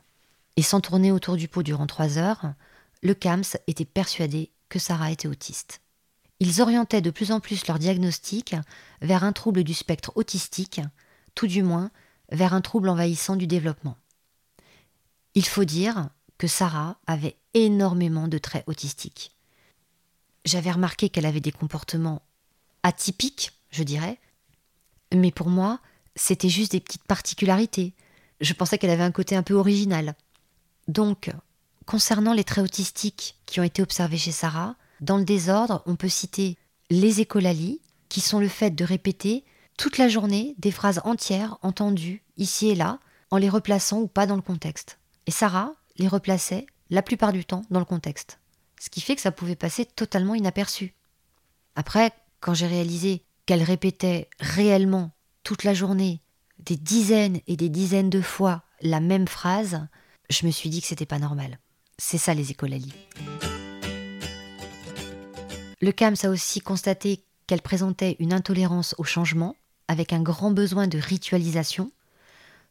Et 0.57 0.63
sans 0.63 0.81
tourner 0.81 1.11
autour 1.11 1.35
du 1.35 1.47
pot 1.47 1.61
durant 1.61 1.85
trois 1.85 2.17
heures, 2.17 2.55
le 3.03 3.13
CAMS 3.13 3.55
était 3.67 3.85
persuadé 3.85 4.49
que 4.67 4.79
Sarah 4.79 5.11
était 5.11 5.27
autiste. 5.27 5.81
Ils 6.39 6.59
orientaient 6.59 7.01
de 7.01 7.11
plus 7.11 7.31
en 7.31 7.39
plus 7.39 7.67
leur 7.67 7.77
diagnostic 7.77 8.55
vers 9.03 9.23
un 9.23 9.31
trouble 9.31 9.63
du 9.63 9.75
spectre 9.75 10.11
autistique, 10.15 10.81
tout 11.35 11.45
du 11.45 11.61
moins 11.61 11.91
vers 12.31 12.55
un 12.55 12.61
trouble 12.61 12.89
envahissant 12.89 13.35
du 13.35 13.45
développement. 13.45 13.95
Il 15.35 15.45
faut 15.45 15.65
dire 15.65 16.09
que 16.41 16.47
Sarah 16.47 16.97
avait 17.05 17.37
énormément 17.53 18.27
de 18.27 18.39
traits 18.39 18.63
autistiques. 18.65 19.31
J'avais 20.43 20.71
remarqué 20.71 21.09
qu'elle 21.09 21.27
avait 21.27 21.39
des 21.39 21.51
comportements 21.51 22.23
atypiques, 22.81 23.51
je 23.69 23.83
dirais, 23.83 24.19
mais 25.13 25.29
pour 25.29 25.49
moi, 25.49 25.79
c'était 26.15 26.49
juste 26.49 26.71
des 26.71 26.79
petites 26.79 27.03
particularités. 27.03 27.93
Je 28.39 28.53
pensais 28.53 28.79
qu'elle 28.79 28.89
avait 28.89 29.03
un 29.03 29.11
côté 29.11 29.35
un 29.35 29.43
peu 29.43 29.53
original. 29.53 30.15
Donc, 30.87 31.29
Concernant 31.85 32.33
les 32.33 32.43
traits 32.43 32.63
autistiques 32.63 33.35
qui 33.45 33.59
ont 33.59 33.63
été 33.63 33.81
observés 33.81 34.17
chez 34.17 34.31
Sarah, 34.31 34.75
dans 35.01 35.17
le 35.17 35.25
désordre, 35.25 35.83
on 35.85 35.95
peut 35.95 36.09
citer 36.09 36.57
les 36.89 37.19
écolalies, 37.19 37.81
qui 38.07 38.21
sont 38.21 38.39
le 38.39 38.47
fait 38.47 38.71
de 38.71 38.85
répéter 38.85 39.43
toute 39.77 39.97
la 39.97 40.07
journée 40.07 40.55
des 40.57 40.71
phrases 40.71 41.01
entières 41.03 41.57
entendues 41.63 42.23
ici 42.37 42.69
et 42.69 42.75
là, 42.75 42.99
en 43.29 43.37
les 43.37 43.49
replaçant 43.49 43.99
ou 43.99 44.07
pas 44.07 44.25
dans 44.25 44.35
le 44.35 44.41
contexte. 44.41 44.99
Et 45.27 45.31
Sarah 45.31 45.73
les 45.97 46.07
replaçait 46.07 46.65
la 46.89 47.01
plupart 47.01 47.33
du 47.33 47.45
temps 47.45 47.63
dans 47.69 47.79
le 47.79 47.85
contexte. 47.85 48.39
Ce 48.79 48.89
qui 48.89 49.01
fait 49.01 49.15
que 49.15 49.21
ça 49.21 49.31
pouvait 49.31 49.55
passer 49.55 49.85
totalement 49.85 50.35
inaperçu. 50.35 50.93
Après, 51.75 52.11
quand 52.39 52.53
j'ai 52.53 52.67
réalisé 52.67 53.23
qu'elle 53.45 53.63
répétait 53.63 54.29
réellement 54.39 55.11
toute 55.43 55.63
la 55.63 55.73
journée 55.73 56.21
des 56.59 56.77
dizaines 56.77 57.39
et 57.47 57.55
des 57.55 57.69
dizaines 57.69 58.09
de 58.09 58.21
fois 58.21 58.63
la 58.81 58.99
même 58.99 59.27
phrase, 59.27 59.87
je 60.29 60.45
me 60.45 60.51
suis 60.51 60.69
dit 60.69 60.81
que 60.81 60.87
c'était 60.87 61.05
pas 61.05 61.19
normal. 61.19 61.59
C'est 61.97 62.17
ça 62.17 62.33
les 62.33 62.51
écolalies. 62.51 62.93
Le 65.81 65.91
CAMS 65.91 66.15
a 66.23 66.29
aussi 66.29 66.61
constaté 66.61 67.23
qu'elle 67.47 67.61
présentait 67.61 68.15
une 68.19 68.33
intolérance 68.33 68.95
au 68.97 69.03
changement, 69.03 69.55
avec 69.87 70.13
un 70.13 70.21
grand 70.21 70.51
besoin 70.51 70.87
de 70.87 70.97
ritualisation. 70.97 71.91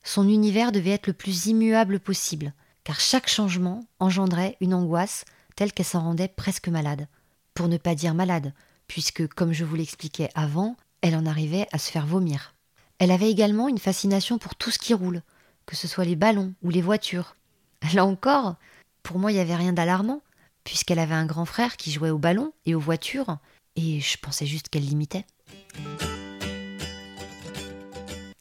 Son 0.03 0.29
univers 0.29 0.73
devait 0.73 0.91
être 0.91 1.09
le 1.09 1.13
plus 1.13 1.47
immuable 1.47 2.01
possible, 2.01 2.55
car 2.85 3.01
chaque 3.01 3.29
changement 3.29 3.85
engendrait 3.99 4.57
une 4.61 4.75
angoisse 4.75 5.25
telle 5.57 5.73
qu'elle 5.73 5.87
s'en 5.87 6.03
rendait 6.03 6.29
presque 6.29 6.69
malade. 6.69 7.09
Pour 7.55 7.69
ne 7.69 7.77
pas 7.77 7.95
dire 7.95 8.15
malade, 8.15 8.53
puisque, 8.87 9.27
comme 9.35 9.53
je 9.53 9.65
vous 9.65 9.77
l'expliquais 9.77 10.31
avant, 10.35 10.77
elle 11.03 11.17
en 11.17 11.27
arrivait 11.27 11.67
à 11.73 11.79
se 11.79 11.91
faire 11.91 12.07
vomir. 12.07 12.55
Elle 12.99 13.11
avait 13.11 13.31
également 13.31 13.69
une 13.69 13.79
fascination 13.79 14.39
pour 14.39 14.55
tout 14.55 14.71
ce 14.71 14.79
qui 14.79 14.95
roule, 14.95 15.23
que 15.67 15.77
ce 15.77 15.89
soit 15.89 16.05
les 16.05 16.17
ballons 16.17 16.55
ou 16.63 16.71
les 16.71 16.83
voitures. 16.83 17.37
Là 17.95 18.05
encore, 18.05 18.57
pour 19.03 19.19
moi, 19.19 19.33
il 19.33 19.35
n'y 19.35 19.41
avait 19.41 19.57
rien 19.57 19.73
d'alarmant, 19.73 20.23
puisqu'elle 20.65 20.99
avait 20.99 21.15
un 21.15 21.27
grand 21.27 21.47
frère 21.47 21.77
qui 21.77 21.91
jouait 21.91 22.11
au 22.11 22.19
ballon 22.19 22.53
et 22.67 22.75
aux 22.75 22.81
voitures, 22.81 23.39
et 23.77 24.01
je 24.01 24.19
pensais 24.19 24.47
juste 24.47 24.69
qu'elle 24.69 24.85
l'imitait. 24.85 25.25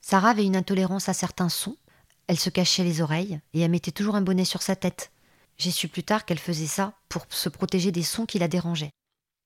Sarah 0.02 0.30
avait 0.30 0.46
une 0.46 0.56
intolérance 0.56 1.08
à 1.08 1.14
certains 1.14 1.50
sons. 1.50 1.78
Elle 2.30 2.38
se 2.38 2.52
cachait 2.52 2.84
les 2.84 3.02
oreilles 3.02 3.40
et 3.56 3.62
elle 3.62 3.72
mettait 3.72 3.90
toujours 3.90 4.16
un 4.16 4.22
bonnet 4.22 4.46
sur 4.46 4.62
sa 4.62 4.76
tête. 4.76 5.10
J'ai 5.58 5.72
su 5.72 5.88
plus 5.88 6.04
tard 6.04 6.26
qu'elle 6.26 6.38
faisait 6.38 6.68
ça 6.68 6.94
pour 7.10 7.26
se 7.28 7.50
protéger 7.50 7.92
des 7.92 8.04
sons 8.04 8.28
qui 8.28 8.38
la 8.38 8.48
dérangeaient. 8.48 8.92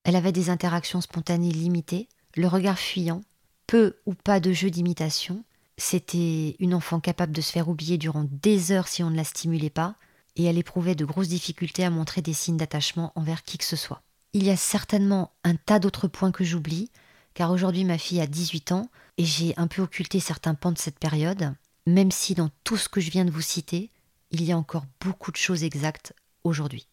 Elle 0.04 0.18
avait 0.18 0.34
des 0.34 0.50
interactions 0.50 1.00
spontanées 1.00 1.54
limitées, 1.54 2.10
le 2.36 2.46
regard 2.46 2.78
fuyant, 2.78 3.22
peu 3.68 3.96
ou 4.06 4.16
pas 4.16 4.42
de 4.42 4.52
jeux 4.52 4.70
d'imitation. 4.70 5.46
C'était 5.78 6.58
une 6.60 6.74
enfant 6.74 7.00
capable 7.00 7.32
de 7.32 7.40
se 7.40 7.54
faire 7.54 7.70
oublier 7.70 7.98
durant 7.98 8.28
des 8.30 8.74
heures 8.74 8.90
si 8.90 9.02
on 9.02 9.10
ne 9.10 9.16
la 9.16 9.24
stimulait 9.24 9.70
pas, 9.70 9.96
et 10.36 10.44
elle 10.44 10.58
éprouvait 10.58 10.94
de 10.94 11.06
grosses 11.06 11.30
difficultés 11.30 11.86
à 11.86 11.90
montrer 11.90 12.22
des 12.22 12.34
signes 12.34 12.58
d'attachement 12.58 13.14
envers 13.16 13.44
qui 13.44 13.58
que 13.58 13.64
ce 13.64 13.78
soit. 13.78 14.02
Il 14.34 14.44
y 14.44 14.50
a 14.50 14.58
certainement 14.58 15.32
un 15.46 15.56
tas 15.56 15.80
d'autres 15.80 16.10
points 16.10 16.34
que 16.34 16.44
j'oublie, 16.44 16.92
car 17.34 17.50
aujourd'hui 17.52 17.86
ma 17.86 17.98
fille 17.98 18.20
a 18.20 18.28
18 18.28 18.74
ans 18.74 18.90
et 19.18 19.24
j'ai 19.24 19.54
un 19.56 19.68
peu 19.68 19.82
occulté 19.82 20.20
certains 20.20 20.54
pans 20.54 20.74
de 20.74 20.78
cette 20.78 21.00
période, 21.00 21.56
même 21.86 22.12
si 22.12 22.34
dans 22.36 22.50
tout 22.64 22.78
ce 22.78 22.90
que 22.90 23.02
je 23.02 23.12
viens 23.12 23.26
de 23.26 23.32
vous 23.32 23.42
citer, 23.42 23.90
il 24.32 24.44
y 24.44 24.52
a 24.52 24.58
encore 24.58 24.86
beaucoup 25.00 25.32
de 25.32 25.38
choses 25.38 25.64
exactes 25.64 26.14
aujourd'hui. 26.44 26.88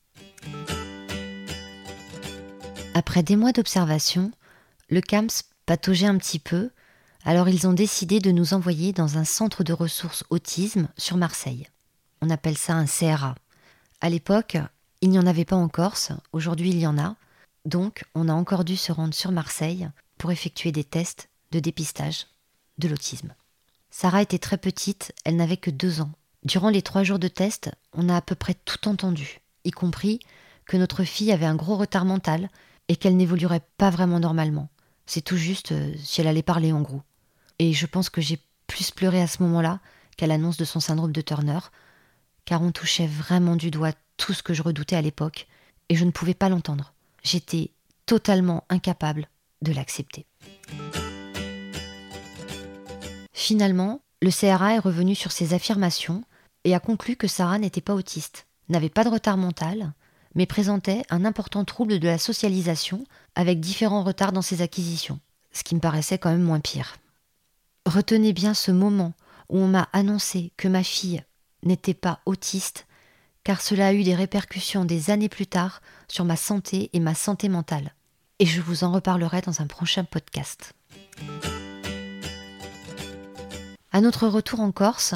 Après 2.95 3.23
des 3.23 3.37
mois 3.37 3.53
d'observation, 3.53 4.33
le 4.89 5.01
CAMS 5.01 5.29
pataugeait 5.65 6.07
un 6.07 6.19
petit 6.19 6.41
peu, 6.41 6.71
alors 7.25 7.49
ils 7.49 7.67
ont 7.67 7.73
décidé 7.73 8.19
de 8.19 8.33
nous 8.33 8.55
envoyer 8.55 8.93
dans 8.93 9.19
un 9.19 9.25
centre 9.25 9.63
de 9.63 9.73
ressources 9.73 10.25
autisme 10.31 10.89
sur 10.97 11.17
Marseille. 11.17 11.69
On 12.21 12.31
appelle 12.31 12.59
ça 12.59 12.75
un 12.75 12.87
CRA. 12.87 13.35
À 14.01 14.11
l'époque, 14.11 14.57
il 15.01 15.11
n'y 15.11 15.19
en 15.19 15.27
avait 15.27 15.45
pas 15.45 15.57
en 15.57 15.69
Corse, 15.69 16.13
aujourd'hui 16.33 16.71
il 16.71 16.79
y 16.79 16.87
en 16.87 16.99
a, 16.99 17.17
donc 17.65 18.05
on 18.15 18.29
a 18.29 18.33
encore 18.33 18.65
dû 18.65 18.77
se 18.77 18.93
rendre 18.93 19.15
sur 19.15 19.33
Marseille 19.33 19.89
pour 20.19 20.33
effectuer 20.33 20.73
des 20.73 20.85
tests 20.85 21.29
de 21.53 21.61
dépistage 21.61 22.27
de 22.79 22.89
l'autisme. 22.89 23.35
Sarah 23.91 24.23
était 24.23 24.39
très 24.39 24.59
petite, 24.59 25.13
elle 25.25 25.37
n'avait 25.37 25.57
que 25.57 25.71
deux 25.71 26.01
ans. 26.01 26.13
Durant 26.45 26.71
les 26.71 26.83
trois 26.83 27.03
jours 27.03 27.19
de 27.19 27.29
test, 27.29 27.71
on 27.93 28.09
a 28.09 28.17
à 28.17 28.23
peu 28.23 28.35
près 28.35 28.55
tout 28.55 28.89
entendu, 28.89 29.41
y 29.65 29.71
compris 29.71 30.21
que 30.65 30.77
notre 30.77 31.05
fille 31.05 31.33
avait 31.33 31.47
un 31.47 31.57
gros 31.57 31.77
retard 31.77 32.05
mental 32.05 32.49
et 32.89 32.97
qu'elle 32.97 33.17
n'évoluerait 33.17 33.63
pas 33.77 33.91
vraiment 33.91 34.21
normalement. 34.21 34.69
C'est 35.07 35.21
tout 35.21 35.37
juste 35.37 35.73
euh, 35.73 35.93
si 35.99 36.21
elle 36.21 36.29
allait 36.29 36.43
parler 36.43 36.73
en 36.73 36.81
gros. 36.81 37.03
Et 37.59 37.73
je 37.73 37.87
pense 37.87 38.09
que 38.09 38.21
j'ai 38.21 38.39
plus 38.67 38.91
pleuré 38.91 39.21
à 39.21 39.27
ce 39.27 39.43
moment-là 39.43 39.81
qu'à 40.17 40.27
l'annonce 40.27 40.57
de 40.57 40.65
son 40.65 40.81
syndrome 40.81 41.13
de 41.13 41.21
Turner, 41.21 41.59
car 42.45 42.63
on 42.63 42.71
touchait 42.73 43.09
vraiment 43.09 43.57
du 43.57 43.71
doigt 43.71 43.93
tout 44.17 44.33
ce 44.33 44.43
que 44.43 44.55
je 44.55 44.63
redoutais 44.63 44.97
à 44.97 45.03
l'époque, 45.03 45.47
et 45.89 45.97
je 45.97 46.05
ne 46.05 46.11
pouvais 46.11 46.35
pas 46.35 46.49
l'entendre. 46.49 46.95
J'étais 47.23 47.71
totalement 48.07 48.65
incapable 48.69 49.29
de 49.63 49.73
l'accepter. 49.73 50.27
Finalement, 53.41 54.03
le 54.21 54.31
CRA 54.31 54.75
est 54.75 54.79
revenu 54.79 55.15
sur 55.15 55.33
ses 55.33 55.55
affirmations 55.55 56.23
et 56.65 56.75
a 56.75 56.79
conclu 56.79 57.17
que 57.17 57.27
Sarah 57.27 57.59
n'était 57.59 57.81
pas 57.81 57.95
autiste, 57.95 58.47
n'avait 58.69 58.91
pas 58.91 59.03
de 59.03 59.09
retard 59.09 59.39
mental, 59.39 59.95
mais 60.35 60.45
présentait 60.45 61.05
un 61.09 61.25
important 61.25 61.65
trouble 61.65 62.01
de 62.01 62.07
la 62.07 62.19
socialisation 62.19 63.03
avec 63.35 63.59
différents 63.59 64.05
retards 64.05 64.33
dans 64.33 64.43
ses 64.43 64.61
acquisitions, 64.61 65.21
ce 65.53 65.65
qui 65.65 65.75
me 65.75 65.81
paraissait 65.81 66.19
quand 66.19 66.29
même 66.29 66.43
moins 66.43 66.61
pire. 66.61 66.97
Retenez 67.87 68.35
bien 68.35 68.53
ce 68.53 68.73
moment 68.73 69.15
où 69.49 69.57
on 69.57 69.69
m'a 69.69 69.89
annoncé 69.95 70.53
que 70.59 70.69
ma 70.69 70.83
fille 70.83 71.25
n'était 71.63 71.95
pas 71.95 72.21
autiste, 72.27 72.87
car 73.43 73.63
cela 73.63 73.87
a 73.87 73.95
eu 73.95 74.03
des 74.03 74.15
répercussions 74.15 74.85
des 74.85 75.09
années 75.09 75.31
plus 75.31 75.47
tard 75.47 75.81
sur 76.09 76.27
ma 76.27 76.37
santé 76.37 76.91
et 76.93 77.01
ma 77.01 77.15
santé 77.15 77.49
mentale 77.49 77.95
et 78.39 78.47
je 78.47 78.61
vous 78.61 78.85
en 78.85 78.93
reparlerai 78.93 79.41
dans 79.43 79.61
un 79.63 79.67
prochain 79.67 80.05
podcast. 80.05 80.75
À 83.93 84.01
notre 84.01 84.29
retour 84.29 84.61
en 84.61 84.73
Corse, 84.73 85.15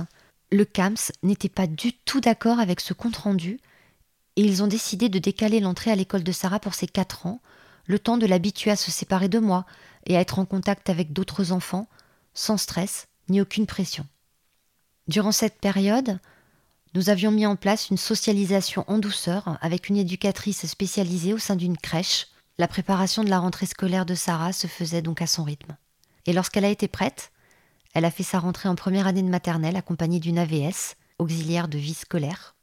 le 0.51 0.65
CAMS 0.65 1.13
n'était 1.23 1.49
pas 1.49 1.67
du 1.67 1.93
tout 1.93 2.21
d'accord 2.21 2.59
avec 2.59 2.81
ce 2.81 2.93
compte-rendu 2.93 3.61
et 4.37 4.43
ils 4.43 4.63
ont 4.63 4.67
décidé 4.67 5.09
de 5.09 5.19
décaler 5.19 5.61
l'entrée 5.61 5.91
à 5.91 5.97
l'école 5.97 6.25
de 6.25 6.33
Sarah 6.33 6.59
pour 6.59 6.75
ses 6.75 6.89
4 6.89 7.27
ans, 7.27 7.41
le 7.87 7.99
temps 7.99 8.19
de 8.19 8.27
l'habituer 8.27 8.71
à 8.71 8.77
se 8.77 8.91
séparer 8.91 9.29
de 9.29 9.39
moi 9.39 9.65
et 10.07 10.17
à 10.17 10.21
être 10.21 10.39
en 10.39 10.45
contact 10.45 10.91
avec 10.91 11.13
d'autres 11.13 11.53
enfants, 11.53 11.89
sans 12.35 12.57
stress 12.57 13.07
ni 13.29 13.41
aucune 13.41 13.67
pression. 13.67 14.07
Durant 15.07 15.33
cette 15.33 15.61
période, 15.61 16.19
nous 16.95 17.11
avions 17.11 17.31
mis 17.31 17.47
en 17.47 17.57
place 17.57 17.91
une 17.91 17.97
socialisation 17.97 18.85
en 18.89 18.99
douceur 18.99 19.59
avec 19.61 19.89
une 19.89 19.97
éducatrice 19.97 20.67
spécialisée 20.67 21.33
au 21.33 21.39
sein 21.39 21.57
d'une 21.57 21.77
crèche 21.77 22.29
la 22.59 22.69
préparation 22.69 23.25
de 23.25 23.31
la 23.31 23.41
rentrée 23.41 23.67
scolaire 23.67 24.07
de 24.07 24.15
Sarah 24.15 24.53
se 24.53 24.69
faisait 24.69 25.03
donc 25.03 25.21
à 25.21 25.27
son 25.27 25.43
rythme. 25.43 25.77
Et 26.27 26.33
lorsqu'elle 26.33 26.65
a 26.65 26.71
été 26.71 26.87
prête, 26.87 27.33
elle 27.95 28.05
a 28.05 28.11
fait 28.11 28.25
sa 28.25 28.41
rentrée 28.41 28.69
en 28.69 28.75
première 28.75 29.07
année 29.07 29.23
de 29.23 29.29
maternelle 29.29 29.77
accompagnée 29.77 30.21
d'une 30.21 30.39
AVS, 30.39 30.97
auxiliaire 31.19 31.69
de 31.69 31.79
vie 31.79 31.95
scolaire. 31.95 32.57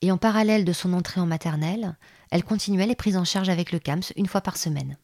Et 0.00 0.10
en 0.10 0.16
parallèle 0.16 0.64
de 0.64 0.72
son 0.72 0.94
entrée 0.94 1.20
en 1.20 1.26
maternelle, 1.26 1.96
elle 2.30 2.42
continuait 2.42 2.86
les 2.86 2.96
prises 2.96 3.16
en 3.16 3.24
charge 3.24 3.50
avec 3.50 3.70
le 3.70 3.78
CAMS 3.78 4.02
une 4.16 4.26
fois 4.26 4.40
par 4.40 4.56
semaine. 4.56 4.96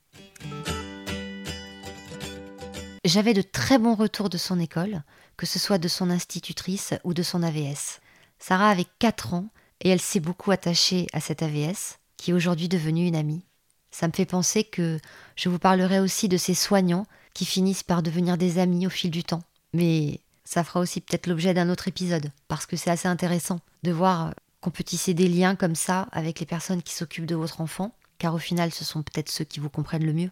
J'avais 3.05 3.35
de 3.35 3.43
très 3.43 3.79
bons 3.79 3.95
retours 3.95 4.29
de 4.29 4.39
son 4.39 4.59
école, 4.59 5.03
que 5.37 5.47
ce 5.47 5.59
soit 5.59 5.79
de 5.79 5.87
son 5.87 6.11
institutrice 6.11 6.95
ou 7.05 7.15
de 7.15 7.23
son 7.23 7.43
AVS. 7.43 8.01
Sarah 8.39 8.71
avait 8.71 8.87
4 8.99 9.35
ans 9.35 9.49
et 9.81 9.91
elle 9.91 10.01
s'est 10.01 10.21
beaucoup 10.21 10.51
attachée 10.51 11.07
à 11.13 11.21
cette 11.21 11.43
AVS, 11.43 11.99
qui 12.17 12.31
est 12.31 12.35
aujourd'hui 12.35 12.69
devenue 12.69 13.07
une 13.07 13.17
amie. 13.17 13.45
Ça 13.91 14.09
me 14.09 14.13
fait 14.13 14.27
penser 14.27 14.65
que 14.65 14.99
je 15.37 15.49
vous 15.49 15.59
parlerai 15.59 16.01
aussi 16.01 16.29
de 16.29 16.37
ces 16.37 16.55
soignants 16.55 17.07
qui 17.35 17.45
finissent 17.45 17.85
par 17.85 18.03
devenir 18.03 18.37
des 18.37 18.59
amis 18.59 18.87
au 18.87 18.91
fil 18.91 19.11
du 19.11 19.23
temps. 19.23 19.43
Mais 19.73 20.21
ça 20.45 20.65
fera 20.65 20.81
aussi 20.81 21.01
peut-être 21.01 21.27
l'objet 21.27 21.55
d'un 21.55 21.69
autre 21.69 21.89
épisode, 21.89 22.31
parce 22.49 22.67
que 22.67 22.77
c'est 22.77 22.91
assez 22.91 23.09
intéressant 23.09 23.61
de 23.83 23.93
voir 23.93 24.35
qu'on 24.61 24.71
peut 24.71 24.85
tisser 24.85 25.15
des 25.15 25.29
liens 25.29 25.55
comme 25.55 25.75
ça 25.75 26.09
avec 26.11 26.41
les 26.41 26.47
personnes 26.47 26.83
qui 26.83 26.95
s'occupent 26.95 27.27
de 27.27 27.35
votre 27.35 27.61
enfant, 27.61 27.95
car 28.19 28.35
au 28.35 28.39
final 28.39 28.73
ce 28.73 28.85
sont 28.85 29.03
peut-être 29.03 29.31
ceux 29.31 29.45
qui 29.45 29.61
vous 29.61 29.71
comprennent 29.71 30.07
le 30.07 30.13
mieux. 30.13 30.31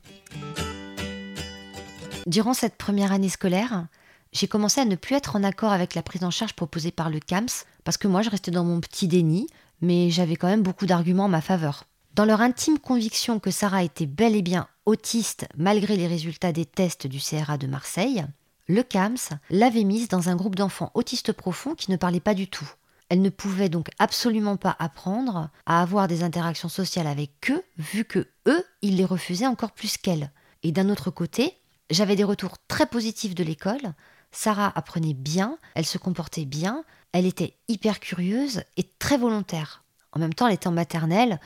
Durant 2.27 2.55
cette 2.55 2.77
première 2.77 3.13
année 3.13 3.29
scolaire, 3.29 3.87
j'ai 4.33 4.49
commencé 4.49 4.81
à 4.81 4.85
ne 4.85 4.97
plus 4.97 5.15
être 5.15 5.37
en 5.37 5.45
accord 5.45 5.73
avec 5.73 5.95
la 5.95 6.03
prise 6.03 6.25
en 6.25 6.31
charge 6.31 6.55
proposée 6.55 6.91
par 6.91 7.11
le 7.11 7.21
CAMS, 7.21 7.65
parce 7.85 7.97
que 7.97 8.09
moi 8.09 8.23
je 8.23 8.31
restais 8.31 8.51
dans 8.51 8.65
mon 8.65 8.81
petit 8.81 9.07
déni, 9.07 9.47
mais 9.81 10.11
j'avais 10.11 10.37
quand 10.37 10.49
même 10.49 10.63
beaucoup 10.63 10.87
d'arguments 10.87 11.27
en 11.27 11.29
ma 11.29 11.41
faveur. 11.41 11.85
Dans 12.15 12.25
leur 12.25 12.41
intime 12.41 12.79
conviction 12.79 13.39
que 13.39 13.51
Sarah 13.51 13.83
était 13.83 14.07
bel 14.07 14.35
et 14.35 14.43
bien 14.43 14.67
autiste 14.87 15.47
malgré 15.57 15.97
les 15.97 16.07
résultats 16.07 16.53
des 16.53 16.65
tests 16.65 17.07
du 17.07 17.21
CRA 17.21 17.59
de 17.59 17.67
Marseille, 17.67 18.25
le 18.69 18.83
CAMS 18.83 19.39
l'avait 19.51 19.85
mise 19.85 20.09
dans 20.09 20.29
un 20.29 20.37
groupe 20.37 20.57
d'enfants 20.57 20.91
autistes 20.95 21.33
profonds 21.33 21.75
qui 21.75 21.91
ne 21.91 21.97
parlaient 21.97 22.21
pas 22.21 22.35
du 22.35 22.49
tout. 22.49 22.69
Elle 23.09 23.23
ne 23.23 23.31
pouvait 23.31 23.69
donc 23.69 23.89
absolument 23.99 24.57
pas 24.57 24.75
apprendre 24.79 25.51
à 25.65 25.81
avoir 25.81 26.09
des 26.09 26.25
interactions 26.25 26.69
sociales 26.69 27.07
avec 27.07 27.31
eux, 27.51 27.63
vu 27.79 28.05
que 28.05 28.27
eux, 28.47 28.65
ils 28.83 28.97
les 28.97 29.05
refusaient 29.05 29.47
encore 29.47 29.73
plus 29.73 29.97
qu'elle. 29.97 30.33
Et 30.65 30.73
d'un 30.73 30.89
autre 30.89 31.11
côté, 31.11 31.57
j'avais 31.91 32.17
des 32.17 32.25
retours 32.25 32.57
très 32.67 32.87
positifs 32.87 33.37
de 33.37 33.45
l'école. 33.45 33.95
Sarah 34.33 34.73
apprenait 34.75 35.15
bien, 35.15 35.59
elle 35.77 35.87
se 35.87 35.99
comportait 35.99 36.47
bien, 36.47 36.85
elle 37.13 37.27
était 37.27 37.57
hyper 37.69 38.01
curieuse 38.01 38.65
et 38.77 38.91
très 38.99 39.19
volontaire. 39.19 39.85
En 40.13 40.19
même 40.19 40.35
temps, 40.35 40.49
elle 40.49 40.55
était 40.55 40.67
en 40.67 40.73
maternelle, 40.73 41.39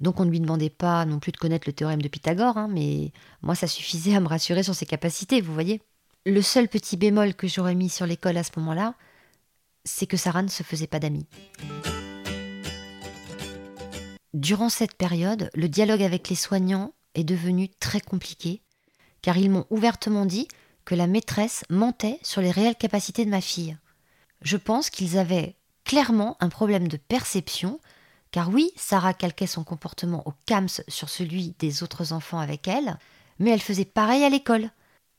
donc 0.00 0.18
on 0.18 0.24
ne 0.24 0.30
lui 0.30 0.40
demandait 0.40 0.70
pas 0.70 1.04
non 1.04 1.20
plus 1.20 1.30
de 1.30 1.36
connaître 1.36 1.68
le 1.68 1.72
théorème 1.72 2.02
de 2.02 2.08
Pythagore, 2.08 2.58
hein, 2.58 2.68
mais 2.68 3.12
moi 3.42 3.54
ça 3.54 3.68
suffisait 3.68 4.16
à 4.16 4.20
me 4.20 4.26
rassurer 4.26 4.64
sur 4.64 4.74
ses 4.74 4.86
capacités, 4.86 5.40
vous 5.40 5.54
voyez. 5.54 5.80
Le 6.26 6.40
seul 6.40 6.68
petit 6.68 6.96
bémol 6.96 7.34
que 7.34 7.46
j'aurais 7.46 7.74
mis 7.74 7.90
sur 7.90 8.06
l'école 8.06 8.38
à 8.38 8.44
ce 8.44 8.52
moment-là, 8.56 8.94
c'est 9.84 10.06
que 10.06 10.16
Sarah 10.16 10.42
ne 10.42 10.48
se 10.48 10.62
faisait 10.62 10.86
pas 10.86 10.98
d'amis. 10.98 11.26
Durant 14.32 14.70
cette 14.70 14.94
période, 14.94 15.50
le 15.54 15.68
dialogue 15.68 16.02
avec 16.02 16.30
les 16.30 16.34
soignants 16.34 16.94
est 17.14 17.24
devenu 17.24 17.68
très 17.68 18.00
compliqué, 18.00 18.62
car 19.20 19.36
ils 19.36 19.50
m'ont 19.50 19.66
ouvertement 19.68 20.24
dit 20.24 20.48
que 20.86 20.94
la 20.94 21.06
maîtresse 21.06 21.62
mentait 21.68 22.18
sur 22.22 22.40
les 22.40 22.50
réelles 22.50 22.76
capacités 22.76 23.26
de 23.26 23.30
ma 23.30 23.42
fille. 23.42 23.76
Je 24.40 24.56
pense 24.56 24.88
qu'ils 24.88 25.18
avaient 25.18 25.56
clairement 25.84 26.38
un 26.40 26.48
problème 26.48 26.88
de 26.88 26.96
perception 26.96 27.80
car 28.34 28.48
oui, 28.48 28.72
Sarah 28.74 29.14
calquait 29.14 29.46
son 29.46 29.62
comportement 29.62 30.26
au 30.26 30.32
CAMS 30.46 30.82
sur 30.88 31.08
celui 31.08 31.54
des 31.60 31.84
autres 31.84 32.12
enfants 32.12 32.40
avec 32.40 32.66
elle, 32.66 32.98
mais 33.38 33.50
elle 33.50 33.60
faisait 33.60 33.84
pareil 33.84 34.24
à 34.24 34.28
l'école. 34.28 34.70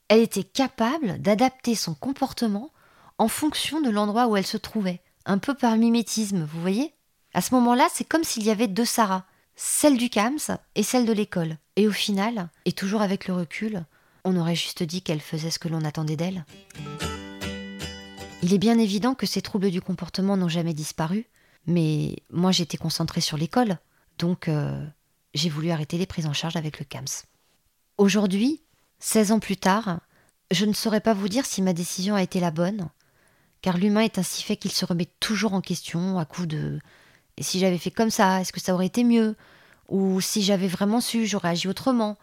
Elle 0.08 0.22
était 0.22 0.44
capable 0.44 1.20
d'adapter 1.20 1.74
son 1.74 1.96
comportement 1.96 2.72
en 3.18 3.28
fonction 3.28 3.82
de 3.82 3.90
l'endroit 3.90 4.28
où 4.28 4.38
elle 4.38 4.46
se 4.46 4.58
trouvait, 4.58 5.02
un 5.26 5.40
peu 5.40 5.56
par 5.56 5.78
mimétisme, 5.78 6.44
vous 6.44 6.62
voyez? 6.62 6.94
À 7.34 7.42
ce 7.42 7.56
moment-là, 7.56 7.88
c'est 7.92 8.08
comme 8.08 8.24
s'il 8.24 8.44
y 8.44 8.52
avait 8.52 8.68
deux 8.68 8.86
Sarah, 8.86 9.26
celle 9.56 9.98
du 9.98 10.10
CAMS 10.10 10.58
et 10.76 10.84
celle 10.84 11.06
de 11.06 11.14
l'école. 11.14 11.58
Et 11.76 11.88
au 11.88 11.92
final, 11.92 12.50
et 12.66 12.72
toujours 12.72 13.02
avec 13.02 13.28
le 13.28 13.34
recul, 13.34 13.84
on 14.24 14.38
aurait 14.38 14.56
juste 14.56 14.84
dit 14.84 15.02
qu'elle 15.02 15.22
faisait 15.22 15.50
ce 15.50 15.60
que 15.60 15.70
l'on 15.70 15.84
attendait 15.84 16.16
d'elle. 16.16 16.46
Il 18.44 18.54
est 18.54 18.60
bien 18.60 18.78
évident 18.78 19.16
que 19.16 19.26
ces 19.26 19.42
troubles 19.42 19.72
du 19.72 19.82
comportement 19.82 20.38
n'ont 20.38 20.50
jamais 20.50 20.76
disparu, 20.76 21.26
mais 21.66 22.18
moi, 22.30 22.52
j'étais 22.52 22.78
concentrée 22.78 23.22
sur 23.22 23.38
l'école, 23.38 23.80
donc 24.20 24.50
euh, 24.50 24.86
j'ai 25.34 25.50
voulu 25.50 25.72
arrêter 25.72 25.98
les 25.98 26.06
prises 26.06 26.28
en 26.28 26.34
charge 26.34 26.58
avec 26.58 26.78
le 26.78 26.86
CAMS. 26.86 27.26
Aujourd'hui, 27.98 28.62
16 29.00 29.32
ans 29.32 29.40
plus 29.40 29.58
tard, 29.58 30.00
je 30.52 30.66
ne 30.66 30.74
saurais 30.74 31.02
pas 31.02 31.14
vous 31.14 31.30
dire 31.30 31.46
si 31.46 31.62
ma 31.62 31.74
décision 31.74 32.16
a 32.16 32.24
été 32.24 32.40
la 32.40 32.52
bonne, 32.52 32.90
car 33.62 33.78
l'humain 33.78 34.02
est 34.02 34.18
ainsi 34.18 34.44
fait 34.44 34.58
qu'il 34.58 34.72
se 34.72 34.86
remet 34.86 35.08
toujours 35.20 35.54
en 35.54 35.62
question 35.62 36.20
à 36.20 36.26
coup 36.26 36.46
de 36.46 36.80
et 37.38 37.44
si 37.44 37.60
j'avais 37.60 37.78
fait 37.78 37.92
comme 37.92 38.10
ça, 38.10 38.42
est-ce 38.42 38.54
que 38.54 38.62
ça 38.62 38.74
aurait 38.74 38.86
été 38.86 39.04
mieux? 39.04 39.36
Ou 39.90 40.22
si 40.22 40.42
j'avais 40.42 40.68
vraiment 40.68 41.02
su, 41.02 41.26
j'aurais 41.26 41.50
agi 41.50 41.68
autrement? 41.68 42.18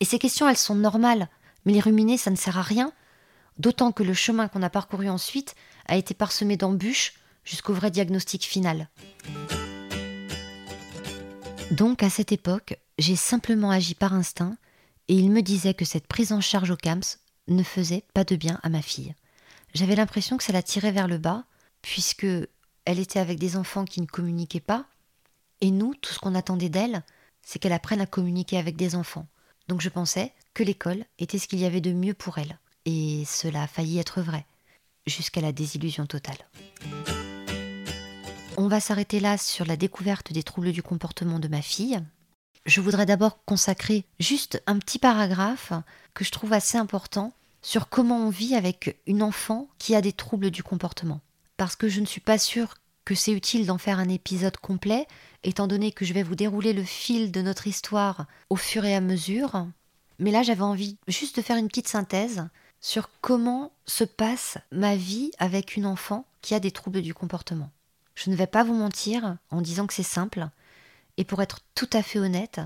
Et 0.00 0.04
ces 0.04 0.18
questions, 0.18 0.48
elles 0.48 0.56
sont 0.56 0.74
normales, 0.74 1.28
mais 1.64 1.72
les 1.72 1.80
ruminer, 1.80 2.18
ça 2.18 2.30
ne 2.30 2.36
sert 2.36 2.58
à 2.58 2.62
rien, 2.62 2.92
d'autant 3.58 3.92
que 3.92 4.02
le 4.02 4.14
chemin 4.14 4.48
qu'on 4.48 4.62
a 4.62 4.70
parcouru 4.70 5.08
ensuite 5.08 5.54
a 5.86 5.96
été 5.96 6.14
parsemé 6.14 6.56
d'embûches 6.56 7.14
jusqu'au 7.44 7.72
vrai 7.72 7.90
diagnostic 7.90 8.44
final. 8.44 8.88
Donc 11.70 12.02
à 12.02 12.10
cette 12.10 12.32
époque, 12.32 12.78
j'ai 12.98 13.16
simplement 13.16 13.70
agi 13.70 13.94
par 13.94 14.12
instinct 14.12 14.56
et 15.08 15.14
il 15.14 15.30
me 15.30 15.42
disait 15.42 15.74
que 15.74 15.84
cette 15.84 16.06
prise 16.06 16.32
en 16.32 16.40
charge 16.40 16.70
au 16.70 16.76
CAMS 16.76 17.18
ne 17.48 17.62
faisait 17.62 18.04
pas 18.14 18.24
de 18.24 18.36
bien 18.36 18.60
à 18.62 18.68
ma 18.68 18.82
fille. 18.82 19.14
J'avais 19.74 19.96
l'impression 19.96 20.36
que 20.36 20.44
ça 20.44 20.52
la 20.52 20.62
tirait 20.62 20.92
vers 20.92 21.08
le 21.08 21.18
bas, 21.18 21.44
puisque 21.82 22.26
elle 22.84 22.98
était 22.98 23.18
avec 23.18 23.38
des 23.38 23.56
enfants 23.56 23.84
qui 23.84 24.00
ne 24.00 24.06
communiquaient 24.06 24.60
pas, 24.60 24.86
et 25.60 25.70
nous, 25.70 25.94
tout 25.94 26.12
ce 26.12 26.18
qu'on 26.18 26.34
attendait 26.34 26.68
d'elle, 26.68 27.02
c'est 27.42 27.58
qu'elle 27.58 27.72
apprenne 27.72 28.00
à 28.00 28.06
communiquer 28.06 28.58
avec 28.58 28.76
des 28.76 28.94
enfants. 28.94 29.26
Donc 29.68 29.80
je 29.80 29.88
pensais 29.88 30.32
que 30.54 30.62
l'école 30.62 31.04
était 31.18 31.38
ce 31.38 31.48
qu'il 31.48 31.58
y 31.58 31.64
avait 31.64 31.80
de 31.80 31.92
mieux 31.92 32.14
pour 32.14 32.38
elle, 32.38 32.58
et 32.84 33.24
cela 33.26 33.62
a 33.62 33.66
failli 33.66 33.98
être 33.98 34.20
vrai, 34.22 34.46
jusqu'à 35.06 35.40
la 35.40 35.52
désillusion 35.52 36.06
totale. 36.06 36.38
On 38.56 38.68
va 38.68 38.80
s'arrêter 38.80 39.20
là 39.20 39.38
sur 39.38 39.64
la 39.64 39.76
découverte 39.76 40.32
des 40.32 40.42
troubles 40.42 40.72
du 40.72 40.82
comportement 40.82 41.38
de 41.38 41.48
ma 41.48 41.62
fille, 41.62 42.02
je 42.68 42.82
voudrais 42.82 43.06
d'abord 43.06 43.42
consacrer 43.44 44.04
juste 44.20 44.62
un 44.66 44.78
petit 44.78 44.98
paragraphe 44.98 45.72
que 46.12 46.22
je 46.22 46.30
trouve 46.30 46.52
assez 46.52 46.76
important 46.76 47.32
sur 47.62 47.88
comment 47.88 48.18
on 48.18 48.30
vit 48.30 48.54
avec 48.54 49.00
une 49.06 49.22
enfant 49.22 49.68
qui 49.78 49.94
a 49.94 50.02
des 50.02 50.12
troubles 50.12 50.50
du 50.50 50.62
comportement. 50.62 51.20
Parce 51.56 51.76
que 51.76 51.88
je 51.88 52.00
ne 52.00 52.06
suis 52.06 52.20
pas 52.20 52.38
sûre 52.38 52.74
que 53.06 53.14
c'est 53.14 53.32
utile 53.32 53.66
d'en 53.66 53.78
faire 53.78 53.98
un 53.98 54.10
épisode 54.10 54.58
complet, 54.58 55.06
étant 55.44 55.66
donné 55.66 55.92
que 55.92 56.04
je 56.04 56.12
vais 56.12 56.22
vous 56.22 56.34
dérouler 56.34 56.74
le 56.74 56.84
fil 56.84 57.32
de 57.32 57.40
notre 57.40 57.66
histoire 57.66 58.26
au 58.50 58.56
fur 58.56 58.84
et 58.84 58.94
à 58.94 59.00
mesure. 59.00 59.66
Mais 60.18 60.30
là, 60.30 60.42
j'avais 60.42 60.62
envie 60.62 60.98
juste 61.08 61.36
de 61.36 61.42
faire 61.42 61.56
une 61.56 61.68
petite 61.68 61.88
synthèse 61.88 62.46
sur 62.82 63.08
comment 63.22 63.72
se 63.86 64.04
passe 64.04 64.58
ma 64.72 64.94
vie 64.94 65.30
avec 65.38 65.76
une 65.76 65.86
enfant 65.86 66.26
qui 66.42 66.54
a 66.54 66.60
des 66.60 66.70
troubles 66.70 67.00
du 67.00 67.14
comportement. 67.14 67.70
Je 68.14 68.28
ne 68.28 68.36
vais 68.36 68.46
pas 68.46 68.62
vous 68.62 68.74
mentir 68.74 69.38
en 69.50 69.62
disant 69.62 69.86
que 69.86 69.94
c'est 69.94 70.02
simple, 70.02 70.48
et 71.18 71.24
pour 71.24 71.42
être 71.42 71.60
tout 71.74 71.90
à 71.92 72.02
fait 72.02 72.20
honnête, 72.20 72.60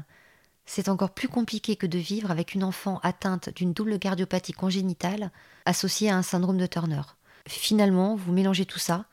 c'est 0.66 0.88
encore 0.88 1.11
plus 1.11 1.26
compliqué 1.26 1.75
que 1.75 1.87
de 1.87 1.99
vivre 1.99 2.30
avec 2.30 2.54
une 2.54 2.62
enfant 2.62 3.00
atteinte 3.02 3.49
d'une 3.56 3.73
double 3.73 3.99
cardiopathie 3.99 4.52
congénitale 4.52 5.32
associée 5.64 6.11
à 6.11 6.16
un 6.16 6.23
syndrome 6.23 6.59
de 6.59 6.66
Turner. 6.66 7.00
Finalement, 7.49 8.14
vous 8.14 8.30
mélangez 8.30 8.66
tout 8.66 8.78
ça 8.78 9.06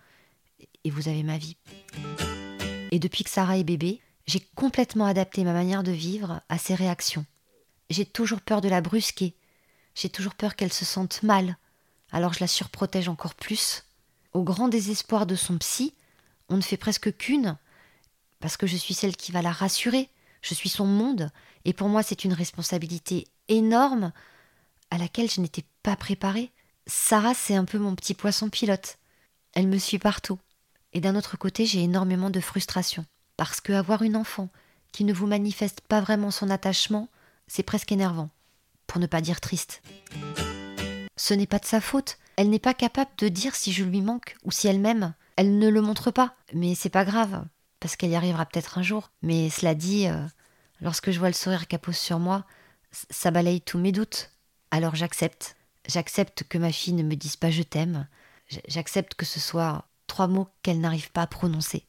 et 0.83 0.91
vous 0.91 1.07
avez 1.07 1.23
ma 1.23 1.37
vie. 1.37 1.55
Et 2.91 2.99
depuis 2.99 3.23
que 3.23 3.29
Sarah 3.29 3.57
est 3.57 3.63
bébé, 3.63 4.01
j'ai 4.27 4.41
complètement 4.55 5.05
adapté 5.05 5.43
ma 5.43 5.53
manière 5.53 5.83
de 5.83 5.91
vivre 5.91 6.41
à 6.49 6.57
ses 6.57 6.75
réactions. 6.75 7.25
J'ai 7.89 8.05
toujours 8.05 8.41
peur 8.41 8.61
de 8.61 8.69
la 8.69 8.81
brusquer. 8.81 9.35
J'ai 9.95 10.09
toujours 10.09 10.35
peur 10.35 10.55
qu'elle 10.55 10.73
se 10.73 10.85
sente 10.85 11.23
mal. 11.23 11.57
Alors 12.11 12.33
je 12.33 12.41
la 12.41 12.47
surprotège 12.47 13.07
encore 13.07 13.35
plus. 13.35 13.85
Au 14.33 14.43
grand 14.43 14.67
désespoir 14.67 15.25
de 15.25 15.35
son 15.35 15.57
psy, 15.57 15.95
on 16.49 16.57
ne 16.57 16.61
fait 16.61 16.77
presque 16.77 17.15
qu'une, 17.17 17.57
parce 18.39 18.57
que 18.57 18.67
je 18.67 18.77
suis 18.77 18.93
celle 18.93 19.15
qui 19.15 19.31
va 19.31 19.41
la 19.41 19.51
rassurer, 19.51 20.09
je 20.41 20.53
suis 20.53 20.69
son 20.69 20.85
monde, 20.85 21.31
et 21.65 21.73
pour 21.73 21.89
moi 21.89 22.03
c'est 22.03 22.23
une 22.23 22.33
responsabilité 22.33 23.27
énorme 23.47 24.11
à 24.91 24.97
laquelle 24.97 25.29
je 25.29 25.41
n'étais 25.41 25.65
pas 25.83 25.95
préparée. 25.95 26.51
Sarah, 26.87 27.33
c'est 27.33 27.55
un 27.55 27.65
peu 27.65 27.77
mon 27.77 27.95
petit 27.95 28.13
poisson 28.13 28.49
pilote. 28.49 28.97
Elle 29.53 29.67
me 29.67 29.77
suit 29.77 29.99
partout. 29.99 30.39
Et 30.93 31.01
d'un 31.01 31.15
autre 31.15 31.37
côté, 31.37 31.65
j'ai 31.67 31.83
énormément 31.83 32.31
de 32.31 32.39
frustration, 32.39 33.05
parce 33.37 33.61
que 33.61 33.73
avoir 33.73 34.01
une 34.01 34.15
enfant 34.15 34.49
qui 34.91 35.03
ne 35.03 35.13
vous 35.13 35.27
manifeste 35.27 35.81
pas 35.81 36.01
vraiment 36.01 36.31
son 36.31 36.49
attachement, 36.49 37.09
c'est 37.47 37.63
presque 37.63 37.91
énervant, 37.91 38.29
pour 38.87 38.99
ne 38.99 39.05
pas 39.05 39.21
dire 39.21 39.39
triste. 39.39 39.83
Ce 41.15 41.33
n'est 41.33 41.45
pas 41.45 41.59
de 41.59 41.65
sa 41.65 41.81
faute, 41.81 42.17
elle 42.37 42.49
n'est 42.49 42.57
pas 42.57 42.73
capable 42.73 43.11
de 43.17 43.27
dire 43.27 43.55
si 43.55 43.71
je 43.71 43.83
lui 43.83 44.01
manque 44.01 44.35
ou 44.43 44.51
si 44.51 44.67
elle 44.67 44.79
m'aime. 44.79 45.13
Elle 45.35 45.59
ne 45.59 45.69
le 45.69 45.81
montre 45.81 46.09
pas, 46.09 46.35
mais 46.53 46.73
c'est 46.73 46.89
pas 46.89 47.05
grave, 47.05 47.45
parce 47.79 47.95
qu'elle 47.95 48.11
y 48.11 48.15
arrivera 48.15 48.45
peut-être 48.45 48.77
un 48.77 48.83
jour. 48.83 49.11
Mais 49.21 49.49
cela 49.49 49.75
dit, 49.75 50.07
euh, 50.07 50.25
lorsque 50.81 51.11
je 51.11 51.19
vois 51.19 51.29
le 51.29 51.33
sourire 51.33 51.67
qu'elle 51.67 51.79
pose 51.79 51.97
sur 51.97 52.19
moi, 52.19 52.45
ça 52.91 53.31
balaye 53.31 53.61
tous 53.61 53.77
mes 53.77 53.91
doutes. 53.91 54.31
Alors 54.71 54.95
j'accepte. 54.95 55.55
J'accepte 55.87 56.43
que 56.43 56.57
ma 56.57 56.71
fille 56.71 56.93
ne 56.93 57.03
me 57.03 57.15
dise 57.15 57.35
pas 57.35 57.51
je 57.51 57.63
t'aime. 57.63 58.07
J'accepte 58.67 59.15
que 59.15 59.25
ce 59.25 59.39
soit 59.39 59.85
trois 60.07 60.27
mots 60.27 60.47
qu'elle 60.63 60.79
n'arrive 60.79 61.11
pas 61.11 61.21
à 61.21 61.27
prononcer. 61.27 61.85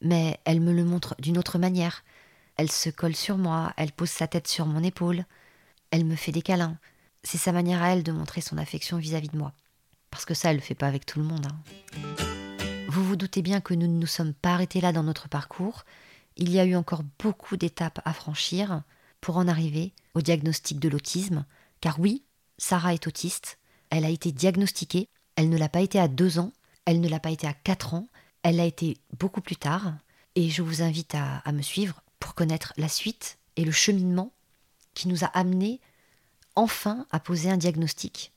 Mais 0.00 0.38
elle 0.44 0.60
me 0.60 0.72
le 0.72 0.84
montre 0.84 1.14
d'une 1.18 1.38
autre 1.38 1.58
manière. 1.58 2.04
Elle 2.56 2.70
se 2.70 2.90
colle 2.90 3.16
sur 3.16 3.36
moi, 3.36 3.72
elle 3.76 3.92
pose 3.92 4.10
sa 4.10 4.26
tête 4.26 4.48
sur 4.48 4.66
mon 4.66 4.82
épaule, 4.82 5.26
elle 5.90 6.06
me 6.06 6.16
fait 6.16 6.32
des 6.32 6.42
câlins. 6.42 6.78
C'est 7.22 7.38
sa 7.38 7.52
manière 7.52 7.82
à 7.82 7.90
elle 7.90 8.02
de 8.02 8.12
montrer 8.12 8.40
son 8.40 8.56
affection 8.56 8.96
vis-à-vis 8.96 9.28
de 9.28 9.36
moi. 9.36 9.52
Parce 10.10 10.24
que 10.24 10.34
ça, 10.34 10.50
elle 10.50 10.56
le 10.56 10.62
fait 10.62 10.74
pas 10.74 10.86
avec 10.86 11.04
tout 11.04 11.18
le 11.18 11.26
monde. 11.26 11.46
Hein. 11.46 12.25
Vous 13.16 13.20
doutez 13.20 13.40
bien 13.40 13.62
que 13.62 13.72
nous 13.72 13.86
ne 13.86 13.98
nous 13.98 14.06
sommes 14.06 14.34
pas 14.34 14.52
arrêtés 14.52 14.82
là 14.82 14.92
dans 14.92 15.02
notre 15.02 15.26
parcours. 15.26 15.86
Il 16.36 16.50
y 16.50 16.60
a 16.60 16.66
eu 16.66 16.76
encore 16.76 17.02
beaucoup 17.18 17.56
d'étapes 17.56 18.02
à 18.04 18.12
franchir 18.12 18.82
pour 19.22 19.38
en 19.38 19.48
arriver 19.48 19.94
au 20.12 20.20
diagnostic 20.20 20.78
de 20.78 20.90
l'autisme. 20.90 21.46
Car 21.80 21.98
oui, 21.98 22.24
Sarah 22.58 22.92
est 22.92 23.06
autiste. 23.06 23.58
Elle 23.88 24.04
a 24.04 24.10
été 24.10 24.32
diagnostiquée. 24.32 25.08
Elle 25.34 25.48
ne 25.48 25.56
l'a 25.56 25.70
pas 25.70 25.80
été 25.80 25.98
à 25.98 26.08
deux 26.08 26.38
ans. 26.38 26.52
Elle 26.84 27.00
ne 27.00 27.08
l'a 27.08 27.18
pas 27.18 27.30
été 27.30 27.46
à 27.46 27.54
quatre 27.54 27.94
ans. 27.94 28.06
Elle 28.42 28.56
l'a 28.56 28.66
été 28.66 28.98
beaucoup 29.18 29.40
plus 29.40 29.56
tard. 29.56 29.94
Et 30.34 30.50
je 30.50 30.60
vous 30.60 30.82
invite 30.82 31.14
à, 31.14 31.38
à 31.38 31.52
me 31.52 31.62
suivre 31.62 32.02
pour 32.20 32.34
connaître 32.34 32.74
la 32.76 32.90
suite 32.90 33.38
et 33.56 33.64
le 33.64 33.72
cheminement 33.72 34.30
qui 34.92 35.08
nous 35.08 35.24
a 35.24 35.28
amenés 35.28 35.80
enfin 36.54 37.06
à 37.10 37.18
poser 37.18 37.48
un 37.48 37.56
diagnostic. 37.56 38.34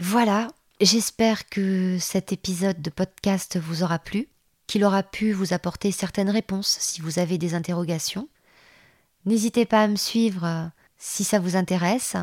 Voilà, 0.00 0.48
J'espère 0.82 1.48
que 1.48 1.96
cet 2.00 2.32
épisode 2.32 2.82
de 2.82 2.90
podcast 2.90 3.56
vous 3.56 3.84
aura 3.84 4.00
plu, 4.00 4.26
qu'il 4.66 4.84
aura 4.84 5.04
pu 5.04 5.30
vous 5.30 5.52
apporter 5.52 5.92
certaines 5.92 6.28
réponses 6.28 6.76
si 6.80 7.00
vous 7.00 7.20
avez 7.20 7.38
des 7.38 7.54
interrogations. 7.54 8.28
N'hésitez 9.24 9.64
pas 9.64 9.84
à 9.84 9.86
me 9.86 9.94
suivre 9.94 10.42
euh, 10.44 10.66
si 10.98 11.22
ça 11.22 11.38
vous 11.38 11.54
intéresse. 11.54 12.16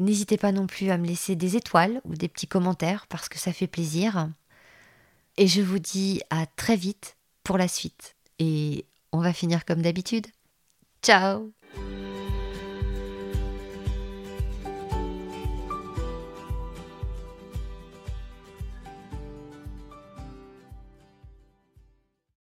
N'hésitez 0.00 0.36
pas 0.36 0.50
non 0.50 0.66
plus 0.66 0.90
à 0.90 0.98
me 0.98 1.06
laisser 1.06 1.36
des 1.36 1.54
étoiles 1.54 2.00
ou 2.04 2.16
des 2.16 2.26
petits 2.26 2.48
commentaires 2.48 3.06
parce 3.06 3.28
que 3.28 3.38
ça 3.38 3.52
fait 3.52 3.68
plaisir. 3.68 4.30
Et 5.36 5.46
je 5.46 5.62
vous 5.62 5.78
dis 5.78 6.20
à 6.28 6.46
très 6.46 6.74
vite 6.74 7.16
pour 7.44 7.56
la 7.56 7.68
suite. 7.68 8.16
Et 8.40 8.84
on 9.12 9.20
va 9.20 9.32
finir 9.32 9.64
comme 9.64 9.82
d'habitude. 9.82 10.26
Ciao 11.02 11.52